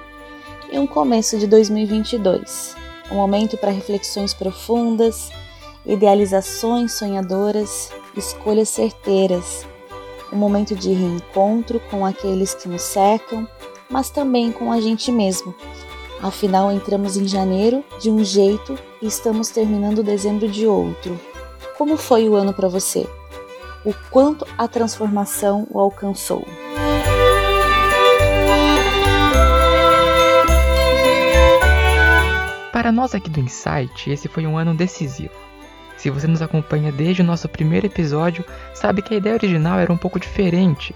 e 0.72 0.80
um 0.80 0.88
começo 0.88 1.38
de 1.38 1.46
2022. 1.46 2.76
Um 3.12 3.18
momento 3.18 3.56
para 3.56 3.70
reflexões 3.70 4.34
profundas, 4.34 5.30
idealizações 5.86 6.94
sonhadoras, 6.94 7.92
escolhas 8.18 8.70
certeiras. 8.70 9.64
Um 10.34 10.38
momento 10.38 10.76
de 10.76 10.92
reencontro 10.92 11.80
com 11.92 12.04
aqueles 12.04 12.56
que 12.56 12.68
nos 12.68 12.82
cercam, 12.82 13.48
mas 13.88 14.10
também 14.10 14.52
com 14.52 14.72
a 14.72 14.82
gente 14.82 15.12
mesmo 15.12 15.54
Afinal, 16.26 16.72
entramos 16.72 17.16
em 17.18 17.28
janeiro 17.28 17.86
de 18.02 18.10
um 18.10 18.26
jeito 18.26 18.76
e 19.00 19.06
estamos 19.06 19.50
terminando 19.50 20.02
dezembro 20.02 20.48
de 20.48 20.66
outro. 20.66 21.20
Como 21.78 21.96
foi 21.98 22.28
o 22.28 22.34
ano 22.34 22.52
para 22.52 22.68
você? 22.68 23.08
O 23.86 23.94
quanto 24.10 24.44
a 24.58 24.68
transformação 24.68 25.68
o 25.70 25.80
alcançou? 25.80 26.44
Para 32.72 32.92
nós 32.92 33.14
aqui 33.14 33.30
do 33.30 33.40
Insight, 33.40 34.10
esse 34.10 34.28
foi 34.28 34.48
um 34.48 34.58
ano 34.58 34.74
decisivo. 34.74 35.36
Se 35.96 36.10
você 36.10 36.26
nos 36.26 36.42
acompanha 36.42 36.92
desde 36.92 37.22
o 37.22 37.26
nosso 37.26 37.48
primeiro 37.48 37.86
episódio, 37.86 38.44
sabe 38.74 39.04
que 39.04 39.14
a 39.14 39.18
ideia 39.18 39.36
original 39.36 39.78
era 39.78 39.94
um 39.94 39.98
pouco 39.98 40.20
diferente. 40.20 40.96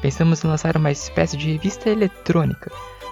Pensamos 0.00 0.44
em 0.44 0.46
lançar 0.46 0.76
uma 0.76 0.92
espécie 0.92 1.36
de 1.36 1.50
revista 1.50 1.90
eletrônica, 1.90 2.70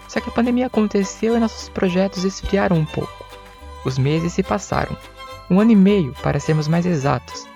só 0.09 0.21
que 0.21 0.29
a 0.29 0.33
pandemia 0.33 0.67
aconteceu 0.67 1.37
e 1.37 1.41
nossos 1.41 1.69
projetos 1.69 2.25
esfriaram 2.25 2.77
um 2.77 2.85
pouco. 2.85 3.25
Os 3.85 3.99
meses 3.99 4.33
se 4.33 4.43
passaram, 4.43 4.97
um 5.51 5.61
ano 5.61 5.73
e 5.73 5.77
meio 5.77 6.15
para 6.23 6.41
sermos 6.41 6.69
mais 6.69 6.87
exatos, 6.87 7.47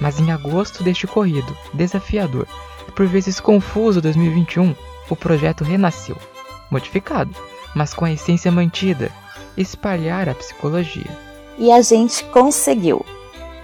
mas 0.00 0.18
em 0.18 0.30
agosto 0.30 0.82
deste 0.82 1.06
corrido, 1.06 1.56
desafiador 1.74 2.46
e 2.88 2.92
por 2.92 3.06
vezes 3.06 3.40
confuso 3.40 4.00
2021, 4.00 4.74
o 5.08 5.16
projeto 5.16 5.64
renasceu, 5.64 6.16
modificado, 6.70 7.34
mas 7.74 7.94
com 7.94 8.04
a 8.04 8.12
essência 8.12 8.50
mantida, 8.50 9.10
espalhar 9.56 10.28
a 10.28 10.34
psicologia. 10.34 11.10
E 11.58 11.70
a 11.70 11.80
gente 11.82 12.24
conseguiu. 12.26 13.04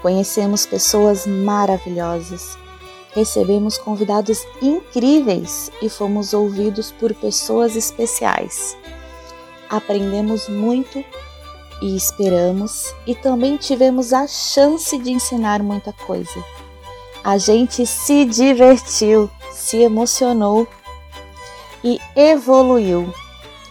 Conhecemos 0.02 0.66
pessoas 0.66 1.26
maravilhosas, 1.26 2.58
recebemos 3.16 3.78
convidados 3.78 4.46
incríveis 4.60 5.70
e 5.80 5.88
fomos 5.88 6.34
ouvidos 6.34 6.92
por 6.92 7.14
pessoas 7.14 7.74
especiais. 7.74 8.76
Aprendemos 9.70 10.50
muito 10.50 11.02
e 11.80 11.96
esperamos, 11.96 12.94
e 13.06 13.14
também 13.14 13.56
tivemos 13.56 14.12
a 14.12 14.26
chance 14.26 14.96
de 14.98 15.10
ensinar 15.10 15.62
muita 15.62 15.94
coisa. 15.94 16.44
A 17.24 17.38
gente 17.38 17.86
se 17.86 18.26
divertiu, 18.26 19.30
se 19.50 19.78
emocionou 19.78 20.68
e 21.82 21.98
evoluiu. 22.14 23.12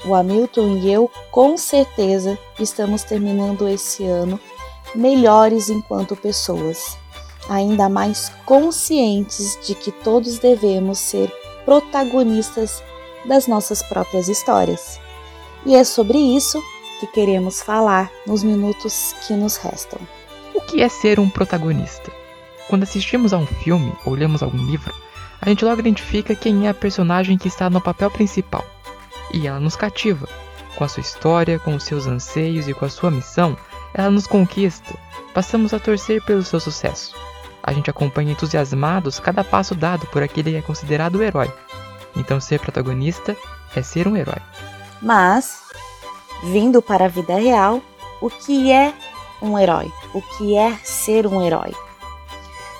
O 0.06 0.14
Hamilton 0.14 0.78
e 0.78 0.92
eu, 0.92 1.10
com 1.30 1.56
certeza, 1.56 2.38
estamos 2.60 3.04
terminando 3.04 3.68
esse 3.68 4.04
ano 4.06 4.40
melhores 4.96 5.70
enquanto 5.70 6.16
pessoas, 6.16 6.98
ainda 7.50 7.90
mais 7.90 8.30
conscientes 8.46 9.58
de 9.66 9.76
que 9.76 9.92
todos 9.92 10.40
devemos 10.40 10.98
ser 11.00 11.32
protagonistas 11.66 12.84
das 13.26 13.48
nossas 13.48 13.82
próprias 13.84 14.28
histórias. 14.28 15.00
E 15.66 15.76
é 15.76 15.84
sobre 15.84 16.18
isso 16.18 16.62
que 17.00 17.08
queremos 17.08 17.62
falar 17.62 18.12
nos 18.26 18.44
minutos 18.44 19.16
que 19.26 19.34
nos 19.34 19.58
restam. 19.58 20.00
O 20.54 20.62
que 20.62 20.82
é 20.82 20.88
ser 20.88 21.20
um 21.20 21.30
protagonista? 21.30 22.12
Quando 22.70 22.84
assistimos 22.84 23.34
a 23.34 23.38
um 23.38 23.46
filme 23.46 23.94
ou 24.06 24.14
lemos 24.14 24.42
algum 24.42 24.64
livro, 24.66 24.94
a 25.42 25.50
gente 25.50 25.66
logo 25.66 25.80
identifica 25.80 26.36
quem 26.36 26.68
é 26.68 26.70
a 26.70 26.74
personagem 26.74 27.38
que 27.38 27.48
está 27.48 27.70
no 27.70 27.82
papel 27.82 28.10
principal. 28.10 28.66
E 29.34 29.48
ela 29.48 29.60
nos 29.60 29.76
cativa. 29.76 30.28
Com 30.76 30.84
a 30.84 30.88
sua 30.88 31.02
história, 31.02 31.60
com 31.60 31.76
os 31.76 31.84
seus 31.84 32.08
anseios 32.08 32.68
e 32.68 32.74
com 32.74 32.86
a 32.86 32.90
sua 32.90 33.12
missão, 33.12 33.58
ela 33.94 34.10
nos 34.10 34.28
conquista. 34.28 34.98
Passamos 35.34 35.74
a 35.74 35.80
torcer 35.80 36.24
pelo 36.24 36.44
seu 36.44 36.60
sucesso. 36.60 37.16
A 37.68 37.74
gente 37.74 37.90
acompanha 37.90 38.32
entusiasmados 38.32 39.20
cada 39.20 39.44
passo 39.44 39.74
dado 39.74 40.06
por 40.08 40.22
aquele 40.22 40.52
que 40.52 40.58
é 40.58 40.62
considerado 40.62 41.16
o 41.16 41.24
herói. 41.24 41.52
Então, 42.16 42.40
ser 42.40 42.60
protagonista 42.60 43.36
é 43.76 43.82
ser 43.82 44.08
um 44.08 44.16
herói. 44.16 44.40
Mas, 45.02 45.62
vindo 46.44 46.80
para 46.80 47.06
a 47.06 47.08
vida 47.08 47.36
real, 47.40 47.82
o 48.22 48.30
que 48.30 48.72
é 48.72 48.94
um 49.42 49.58
herói? 49.58 49.92
O 50.14 50.22
que 50.22 50.56
é 50.56 50.76
ser 50.84 51.26
um 51.26 51.42
herói? 51.42 51.74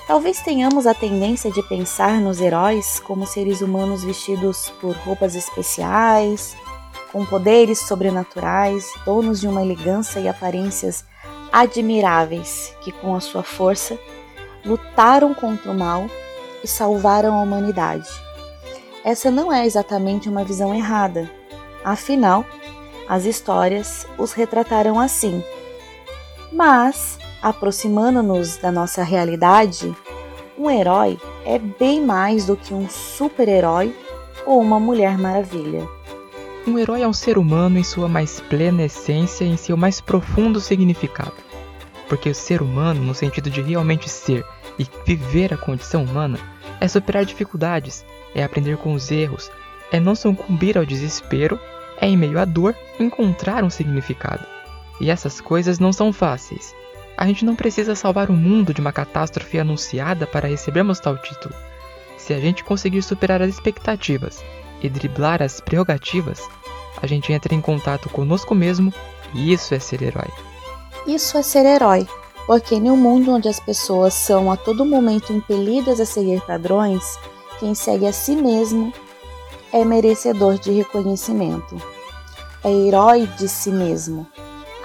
Talvez 0.06 0.40
tenhamos 0.40 0.86
a 0.86 0.94
tendência 0.94 1.50
de 1.50 1.64
pensar 1.64 2.20
nos 2.20 2.40
heróis 2.40 3.00
como 3.00 3.26
seres 3.26 3.62
humanos 3.62 4.04
vestidos 4.04 4.72
por 4.80 4.94
roupas 4.98 5.34
especiais, 5.34 6.56
com 7.10 7.26
poderes 7.26 7.80
sobrenaturais, 7.80 8.92
donos 9.04 9.40
de 9.40 9.48
uma 9.48 9.62
elegância 9.62 10.20
e 10.20 10.28
aparências 10.28 11.04
admiráveis, 11.52 12.72
que 12.82 12.92
com 12.92 13.16
a 13.16 13.20
sua 13.20 13.42
força 13.42 13.98
lutaram 14.66 15.32
contra 15.32 15.70
o 15.70 15.78
mal 15.78 16.06
e 16.62 16.66
salvaram 16.66 17.34
a 17.34 17.42
humanidade. 17.42 18.08
Essa 19.04 19.30
não 19.30 19.52
é 19.52 19.64
exatamente 19.64 20.28
uma 20.28 20.44
visão 20.44 20.74
errada. 20.74 21.30
Afinal, 21.84 22.44
as 23.08 23.24
histórias 23.24 24.06
os 24.18 24.32
retrataram 24.32 24.98
assim. 24.98 25.42
Mas, 26.52 27.18
aproximando-nos 27.40 28.56
da 28.56 28.72
nossa 28.72 29.04
realidade, 29.04 29.94
um 30.58 30.68
herói 30.68 31.18
é 31.44 31.58
bem 31.58 32.04
mais 32.04 32.46
do 32.46 32.56
que 32.56 32.74
um 32.74 32.88
super-herói 32.88 33.94
ou 34.44 34.60
uma 34.60 34.80
mulher 34.80 35.16
maravilha. 35.16 35.86
Um 36.66 36.76
herói 36.76 37.02
é 37.02 37.08
um 37.08 37.12
ser 37.12 37.38
humano 37.38 37.78
em 37.78 37.84
sua 37.84 38.08
mais 38.08 38.40
plena 38.40 38.82
essência 38.82 39.44
e 39.44 39.48
em 39.48 39.56
seu 39.56 39.76
mais 39.76 40.00
profundo 40.00 40.60
significado. 40.60 41.34
Porque 42.08 42.28
o 42.28 42.34
ser 42.34 42.60
humano, 42.60 43.00
no 43.02 43.14
sentido 43.14 43.48
de 43.48 43.62
realmente 43.62 44.08
ser 44.08 44.44
e 44.78 44.86
viver 45.04 45.52
a 45.52 45.56
condição 45.56 46.04
humana, 46.04 46.38
é 46.80 46.88
superar 46.88 47.24
dificuldades, 47.24 48.04
é 48.34 48.42
aprender 48.42 48.76
com 48.76 48.92
os 48.92 49.10
erros, 49.10 49.50
é 49.90 49.98
não 49.98 50.14
sucumbir 50.14 50.76
ao 50.76 50.84
desespero 50.84 51.58
é 51.98 52.08
em 52.08 52.16
meio 52.16 52.38
à 52.38 52.44
dor 52.44 52.74
encontrar 53.00 53.64
um 53.64 53.70
significado. 53.70 54.44
E 55.00 55.10
essas 55.10 55.40
coisas 55.40 55.78
não 55.78 55.92
são 55.92 56.12
fáceis. 56.12 56.74
A 57.16 57.26
gente 57.26 57.44
não 57.44 57.56
precisa 57.56 57.94
salvar 57.94 58.30
o 58.30 58.34
mundo 58.34 58.74
de 58.74 58.80
uma 58.80 58.92
catástrofe 58.92 59.58
anunciada 59.58 60.26
para 60.26 60.48
recebermos 60.48 61.00
tal 61.00 61.16
título. 61.16 61.54
Se 62.18 62.34
a 62.34 62.40
gente 62.40 62.64
conseguir 62.64 63.02
superar 63.02 63.40
as 63.40 63.50
expectativas 63.50 64.44
e 64.82 64.88
driblar 64.88 65.42
as 65.42 65.60
prerrogativas, 65.60 66.46
a 67.00 67.06
gente 67.06 67.32
entra 67.32 67.54
em 67.54 67.60
contato 67.60 68.08
conosco 68.10 68.54
mesmo 68.54 68.92
e 69.34 69.52
isso 69.52 69.74
é 69.74 69.78
ser 69.78 70.02
herói. 70.02 70.28
Isso 71.06 71.38
é 71.38 71.42
ser 71.42 71.64
herói, 71.64 72.06
porque 72.46 72.76
em 72.76 72.90
um 72.90 72.96
mundo 72.96 73.32
onde 73.32 73.48
as 73.48 73.58
pessoas 73.58 74.14
são 74.14 74.50
a 74.50 74.56
todo 74.56 74.84
momento 74.84 75.32
impelidas 75.32 76.00
a 76.00 76.06
seguir 76.06 76.40
padrões, 76.42 77.18
quem 77.58 77.74
segue 77.74 78.06
a 78.06 78.12
si 78.12 78.36
mesmo 78.36 78.92
é 79.72 79.84
merecedor 79.84 80.58
de 80.58 80.70
reconhecimento. 80.70 81.76
É 82.62 82.70
herói 82.70 83.26
de 83.38 83.48
si 83.48 83.70
mesmo. 83.70 84.26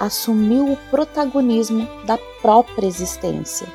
Assumiu 0.00 0.72
o 0.72 0.76
protagonismo 0.90 1.88
da 2.04 2.18
própria 2.40 2.86
existência. 2.86 3.66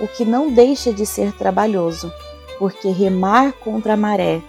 O 0.00 0.08
que 0.08 0.24
não 0.24 0.52
deixa 0.52 0.92
de 0.92 1.06
ser 1.06 1.32
trabalhoso, 1.32 2.12
porque 2.58 2.88
remar 2.88 3.52
contra 3.52 3.94
a 3.94 3.96
maré, 3.96 4.42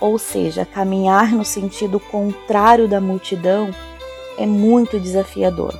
ou 0.00 0.18
seja, 0.18 0.64
caminhar 0.64 1.30
no 1.32 1.44
sentido 1.44 2.00
contrário 2.00 2.88
da 2.88 3.00
multidão, 3.00 3.70
é 4.36 4.46
muito 4.46 4.98
desafiador. 4.98 5.74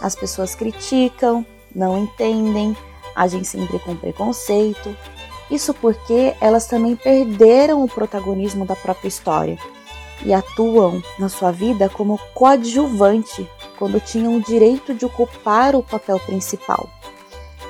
As 0.00 0.16
pessoas 0.16 0.54
criticam, 0.54 1.44
não 1.74 1.98
entendem, 1.98 2.76
agem 3.14 3.44
sempre 3.44 3.78
com 3.78 3.96
preconceito, 3.96 4.94
isso 5.50 5.74
porque 5.74 6.34
elas 6.40 6.66
também 6.66 6.94
perderam 6.94 7.82
o 7.82 7.88
protagonismo 7.88 8.64
da 8.64 8.76
própria 8.76 9.08
história 9.08 9.58
e 10.24 10.32
atuam 10.32 11.02
na 11.18 11.28
sua 11.28 11.50
vida 11.50 11.88
como 11.88 12.20
coadjuvante 12.34 13.48
quando 13.78 13.98
tinham 13.98 14.36
o 14.36 14.40
direito 14.40 14.94
de 14.94 15.04
ocupar 15.04 15.74
o 15.74 15.82
papel 15.82 16.20
principal. 16.20 16.88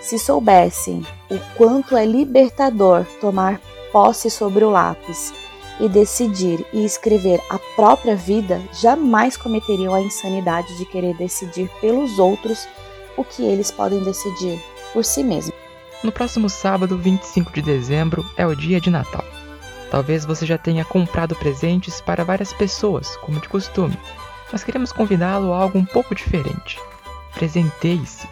Se 0.00 0.18
soubessem 0.18 1.06
o 1.30 1.38
quanto 1.56 1.96
é 1.96 2.04
libertador 2.04 3.06
tomar 3.20 3.60
posse 3.92 4.30
sobre 4.30 4.64
o 4.64 4.70
lápis 4.70 5.32
e 5.78 5.88
decidir 5.88 6.66
e 6.72 6.84
escrever 6.84 7.40
a 7.48 7.58
própria 7.76 8.16
vida, 8.16 8.60
jamais 8.72 9.36
cometeriam 9.36 9.94
a 9.94 10.00
insanidade 10.00 10.76
de 10.76 10.84
querer 10.84 11.14
decidir 11.14 11.70
pelos 11.80 12.18
outros 12.18 12.68
o 13.20 13.24
que 13.24 13.42
eles 13.42 13.70
podem 13.70 14.02
decidir 14.02 14.58
por 14.94 15.04
si 15.04 15.22
mesmos. 15.22 15.54
No 16.02 16.10
próximo 16.10 16.48
sábado, 16.48 16.96
25 16.96 17.52
de 17.52 17.60
dezembro, 17.60 18.24
é 18.34 18.46
o 18.46 18.56
dia 18.56 18.80
de 18.80 18.88
Natal. 18.88 19.24
Talvez 19.90 20.24
você 20.24 20.46
já 20.46 20.56
tenha 20.56 20.86
comprado 20.86 21.36
presentes 21.36 22.00
para 22.00 22.24
várias 22.24 22.54
pessoas, 22.54 23.16
como 23.16 23.38
de 23.38 23.48
costume, 23.48 23.98
mas 24.50 24.64
queremos 24.64 24.90
convidá-lo 24.90 25.52
a 25.52 25.58
algo 25.58 25.78
um 25.78 25.84
pouco 25.84 26.14
diferente. 26.14 26.78
Presenteie-se. 27.34 28.26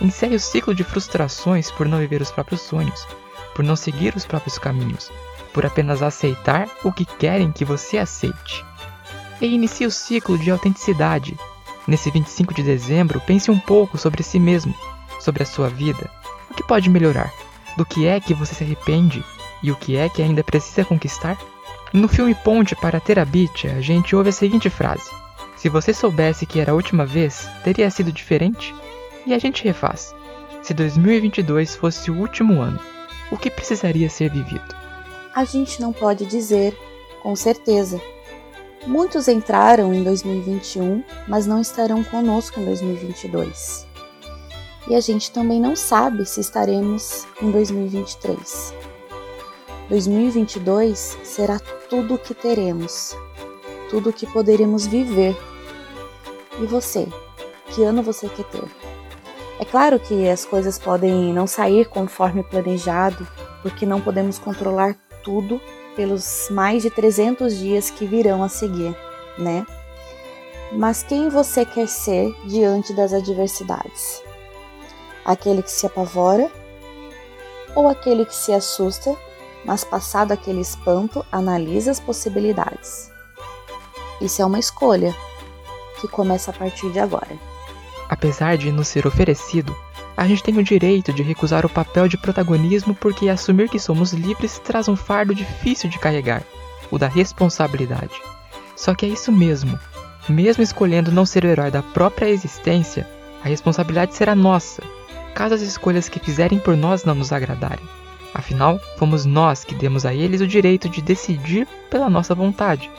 Encerre 0.00 0.36
o 0.36 0.40
ciclo 0.40 0.72
de 0.72 0.84
frustrações 0.84 1.72
por 1.72 1.88
não 1.88 1.98
viver 1.98 2.22
os 2.22 2.30
próprios 2.30 2.60
sonhos, 2.60 3.08
por 3.56 3.64
não 3.64 3.74
seguir 3.74 4.14
os 4.14 4.24
próprios 4.24 4.56
caminhos, 4.56 5.10
por 5.52 5.66
apenas 5.66 6.00
aceitar 6.00 6.68
o 6.84 6.92
que 6.92 7.04
querem 7.04 7.50
que 7.50 7.64
você 7.64 7.98
aceite. 7.98 8.64
E 9.40 9.46
inicie 9.46 9.84
o 9.84 9.90
ciclo 9.90 10.38
de 10.38 10.52
autenticidade. 10.52 11.36
Nesse 11.88 12.10
25 12.10 12.54
de 12.54 12.62
dezembro, 12.62 13.20
pense 13.20 13.50
um 13.50 13.58
pouco 13.58 13.98
sobre 13.98 14.22
si 14.22 14.38
mesmo, 14.38 14.74
sobre 15.18 15.42
a 15.42 15.46
sua 15.46 15.68
vida, 15.68 16.08
que 16.58 16.62
pode 16.64 16.90
melhorar? 16.90 17.32
Do 17.76 17.86
que 17.86 18.06
é 18.08 18.18
que 18.18 18.34
você 18.34 18.52
se 18.52 18.64
arrepende 18.64 19.24
e 19.62 19.70
o 19.70 19.76
que 19.76 19.96
é 19.96 20.08
que 20.08 20.20
ainda 20.20 20.42
precisa 20.42 20.84
conquistar? 20.84 21.38
No 21.92 22.08
filme 22.08 22.34
Ponte 22.34 22.74
para 22.74 22.98
Terabithia, 22.98 23.74
a 23.74 23.80
gente 23.80 24.14
ouve 24.16 24.30
a 24.30 24.32
seguinte 24.32 24.68
frase: 24.68 25.08
Se 25.56 25.68
você 25.68 25.94
soubesse 25.94 26.44
que 26.44 26.58
era 26.58 26.72
a 26.72 26.74
última 26.74 27.06
vez, 27.06 27.48
teria 27.62 27.88
sido 27.90 28.10
diferente? 28.10 28.74
E 29.24 29.32
a 29.32 29.38
gente 29.38 29.62
refaz: 29.62 30.12
Se 30.60 30.74
2022 30.74 31.76
fosse 31.76 32.10
o 32.10 32.16
último 32.18 32.60
ano, 32.60 32.80
o 33.30 33.36
que 33.36 33.50
precisaria 33.50 34.10
ser 34.10 34.30
vivido? 34.30 34.76
A 35.34 35.44
gente 35.44 35.80
não 35.80 35.92
pode 35.92 36.26
dizer 36.26 36.76
com 37.22 37.36
certeza, 37.36 38.00
Muitos 38.88 39.28
entraram 39.28 39.92
em 39.92 40.02
2021, 40.02 41.04
mas 41.28 41.46
não 41.46 41.60
estarão 41.60 42.02
conosco 42.02 42.58
em 42.58 42.64
2022. 42.64 43.86
E 44.88 44.94
a 44.94 45.00
gente 45.00 45.30
também 45.30 45.60
não 45.60 45.76
sabe 45.76 46.24
se 46.24 46.40
estaremos 46.40 47.26
em 47.42 47.50
2023. 47.50 48.72
2022 49.90 51.18
será 51.22 51.60
tudo 51.90 52.14
o 52.14 52.18
que 52.18 52.32
teremos, 52.32 53.14
tudo 53.90 54.08
o 54.08 54.12
que 54.12 54.26
poderemos 54.26 54.86
viver. 54.86 55.36
E 56.58 56.64
você? 56.64 57.06
Que 57.66 57.84
ano 57.84 58.02
você 58.02 58.26
quer 58.26 58.46
ter? 58.46 58.64
É 59.60 59.66
claro 59.66 60.00
que 60.00 60.26
as 60.26 60.46
coisas 60.46 60.78
podem 60.78 61.34
não 61.34 61.46
sair 61.46 61.86
conforme 61.90 62.42
planejado, 62.42 63.28
porque 63.60 63.84
não 63.84 64.00
podemos 64.00 64.38
controlar 64.38 64.96
tudo 65.22 65.60
pelos 65.98 66.46
mais 66.52 66.84
de 66.84 66.90
300 66.90 67.58
dias 67.58 67.90
que 67.90 68.06
virão 68.06 68.44
a 68.44 68.48
seguir, 68.48 68.96
né? 69.36 69.66
Mas 70.70 71.02
quem 71.02 71.28
você 71.28 71.64
quer 71.64 71.88
ser 71.88 72.32
diante 72.44 72.94
das 72.94 73.12
adversidades? 73.12 74.22
Aquele 75.24 75.60
que 75.60 75.72
se 75.72 75.86
apavora 75.86 76.48
ou 77.74 77.88
aquele 77.88 78.24
que 78.24 78.34
se 78.34 78.52
assusta, 78.52 79.16
mas 79.64 79.82
passado 79.82 80.30
aquele 80.30 80.60
espanto, 80.60 81.26
analisa 81.32 81.90
as 81.90 81.98
possibilidades? 81.98 83.10
Isso 84.20 84.40
é 84.40 84.46
uma 84.46 84.60
escolha 84.60 85.12
que 86.00 86.06
começa 86.06 86.52
a 86.52 86.54
partir 86.54 86.92
de 86.92 87.00
agora. 87.00 87.36
Apesar 88.08 88.56
de 88.56 88.70
nos 88.70 88.86
ser 88.86 89.04
oferecido 89.04 89.76
a 90.18 90.26
gente 90.26 90.42
tem 90.42 90.58
o 90.58 90.64
direito 90.64 91.12
de 91.12 91.22
recusar 91.22 91.64
o 91.64 91.68
papel 91.68 92.08
de 92.08 92.18
protagonismo 92.18 92.92
porque 92.92 93.28
assumir 93.28 93.68
que 93.68 93.78
somos 93.78 94.12
livres 94.12 94.58
traz 94.58 94.88
um 94.88 94.96
fardo 94.96 95.32
difícil 95.32 95.88
de 95.88 95.96
carregar, 95.96 96.42
o 96.90 96.98
da 96.98 97.06
responsabilidade. 97.06 98.20
Só 98.74 98.96
que 98.96 99.06
é 99.06 99.08
isso 99.08 99.30
mesmo. 99.30 99.78
Mesmo 100.28 100.60
escolhendo 100.60 101.12
não 101.12 101.24
ser 101.24 101.44
o 101.44 101.46
herói 101.46 101.70
da 101.70 101.84
própria 101.84 102.28
existência, 102.28 103.08
a 103.44 103.48
responsabilidade 103.48 104.16
será 104.16 104.34
nossa, 104.34 104.82
caso 105.36 105.54
as 105.54 105.60
escolhas 105.60 106.08
que 106.08 106.18
fizerem 106.18 106.58
por 106.58 106.76
nós 106.76 107.04
não 107.04 107.14
nos 107.14 107.32
agradarem. 107.32 107.86
Afinal, 108.34 108.80
fomos 108.98 109.24
nós 109.24 109.62
que 109.62 109.72
demos 109.76 110.04
a 110.04 110.12
eles 110.12 110.40
o 110.40 110.48
direito 110.48 110.88
de 110.88 111.00
decidir 111.00 111.64
pela 111.88 112.10
nossa 112.10 112.34
vontade. 112.34 112.90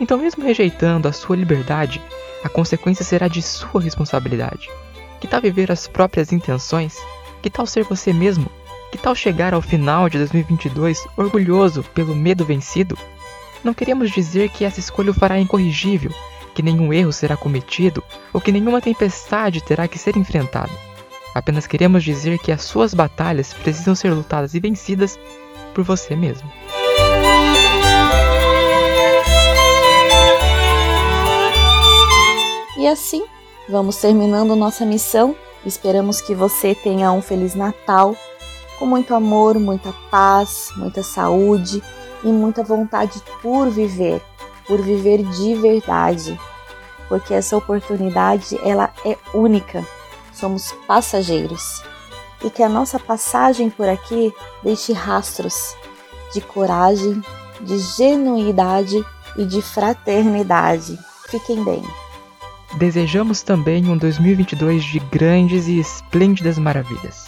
Então, 0.00 0.16
mesmo 0.16 0.44
rejeitando 0.44 1.08
a 1.08 1.12
sua 1.12 1.34
liberdade, 1.34 2.00
a 2.44 2.48
consequência 2.48 3.04
será 3.04 3.26
de 3.26 3.42
sua 3.42 3.80
responsabilidade. 3.80 4.68
Que 5.22 5.28
tal 5.28 5.40
viver 5.40 5.70
as 5.70 5.86
próprias 5.86 6.32
intenções? 6.32 6.98
Que 7.40 7.48
tal 7.48 7.64
ser 7.64 7.84
você 7.84 8.12
mesmo? 8.12 8.50
Que 8.90 8.98
tal 8.98 9.14
chegar 9.14 9.54
ao 9.54 9.62
final 9.62 10.08
de 10.08 10.18
2022 10.18 11.06
orgulhoso 11.16 11.84
pelo 11.94 12.12
medo 12.12 12.44
vencido? 12.44 12.98
Não 13.62 13.72
queremos 13.72 14.10
dizer 14.10 14.48
que 14.48 14.64
essa 14.64 14.80
escolha 14.80 15.12
o 15.12 15.14
fará 15.14 15.38
incorrigível, 15.38 16.10
que 16.56 16.60
nenhum 16.60 16.92
erro 16.92 17.12
será 17.12 17.36
cometido 17.36 18.02
ou 18.32 18.40
que 18.40 18.50
nenhuma 18.50 18.80
tempestade 18.80 19.62
terá 19.62 19.86
que 19.86 19.96
ser 19.96 20.16
enfrentada. 20.16 20.72
Apenas 21.36 21.68
queremos 21.68 22.02
dizer 22.02 22.40
que 22.40 22.50
as 22.50 22.62
suas 22.62 22.92
batalhas 22.92 23.54
precisam 23.54 23.94
ser 23.94 24.10
lutadas 24.10 24.54
e 24.54 24.58
vencidas 24.58 25.16
por 25.72 25.84
você 25.84 26.16
mesmo. 26.16 26.50
E 32.76 32.88
assim 32.88 33.24
Vamos 33.68 33.96
terminando 33.96 34.56
nossa 34.56 34.84
missão. 34.84 35.36
Esperamos 35.64 36.20
que 36.20 36.34
você 36.34 36.74
tenha 36.74 37.12
um 37.12 37.22
feliz 37.22 37.54
Natal 37.54 38.16
com 38.78 38.86
muito 38.86 39.14
amor, 39.14 39.58
muita 39.60 39.94
paz, 40.10 40.70
muita 40.76 41.04
saúde 41.04 41.80
e 42.24 42.26
muita 42.26 42.64
vontade 42.64 43.22
por 43.40 43.70
viver, 43.70 44.20
por 44.66 44.82
viver 44.82 45.22
de 45.22 45.54
verdade. 45.54 46.38
Porque 47.08 47.32
essa 47.32 47.56
oportunidade, 47.56 48.58
ela 48.64 48.92
é 49.04 49.16
única. 49.32 49.86
Somos 50.32 50.72
passageiros. 50.88 51.82
E 52.42 52.50
que 52.50 52.62
a 52.62 52.68
nossa 52.68 52.98
passagem 52.98 53.70
por 53.70 53.88
aqui 53.88 54.34
deixe 54.64 54.92
rastros 54.92 55.76
de 56.32 56.40
coragem, 56.40 57.22
de 57.60 57.78
genuidade 57.78 59.04
e 59.36 59.44
de 59.44 59.62
fraternidade. 59.62 60.98
Fiquem 61.28 61.62
bem. 61.62 62.01
Desejamos 62.74 63.42
também 63.42 63.88
um 63.88 63.96
2022 63.96 64.82
de 64.82 64.98
grandes 64.98 65.68
e 65.68 65.78
esplêndidas 65.78 66.58
maravilhas. 66.58 67.26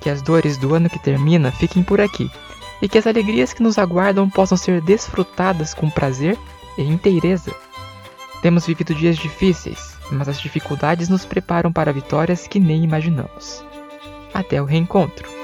Que 0.00 0.10
as 0.10 0.20
dores 0.20 0.56
do 0.58 0.74
ano 0.74 0.90
que 0.90 0.98
termina 0.98 1.50
fiquem 1.50 1.82
por 1.82 2.00
aqui 2.00 2.30
e 2.80 2.88
que 2.88 2.98
as 2.98 3.06
alegrias 3.06 3.52
que 3.52 3.62
nos 3.62 3.78
aguardam 3.78 4.28
possam 4.28 4.58
ser 4.58 4.80
desfrutadas 4.80 5.72
com 5.72 5.88
prazer 5.88 6.36
e 6.76 6.82
inteireza. 6.82 7.54
Temos 8.42 8.66
vivido 8.66 8.94
dias 8.94 9.16
difíceis, 9.16 9.96
mas 10.10 10.28
as 10.28 10.40
dificuldades 10.40 11.08
nos 11.08 11.24
preparam 11.24 11.72
para 11.72 11.92
vitórias 11.92 12.46
que 12.46 12.58
nem 12.58 12.82
imaginamos. 12.82 13.64
Até 14.34 14.60
o 14.60 14.64
reencontro! 14.64 15.41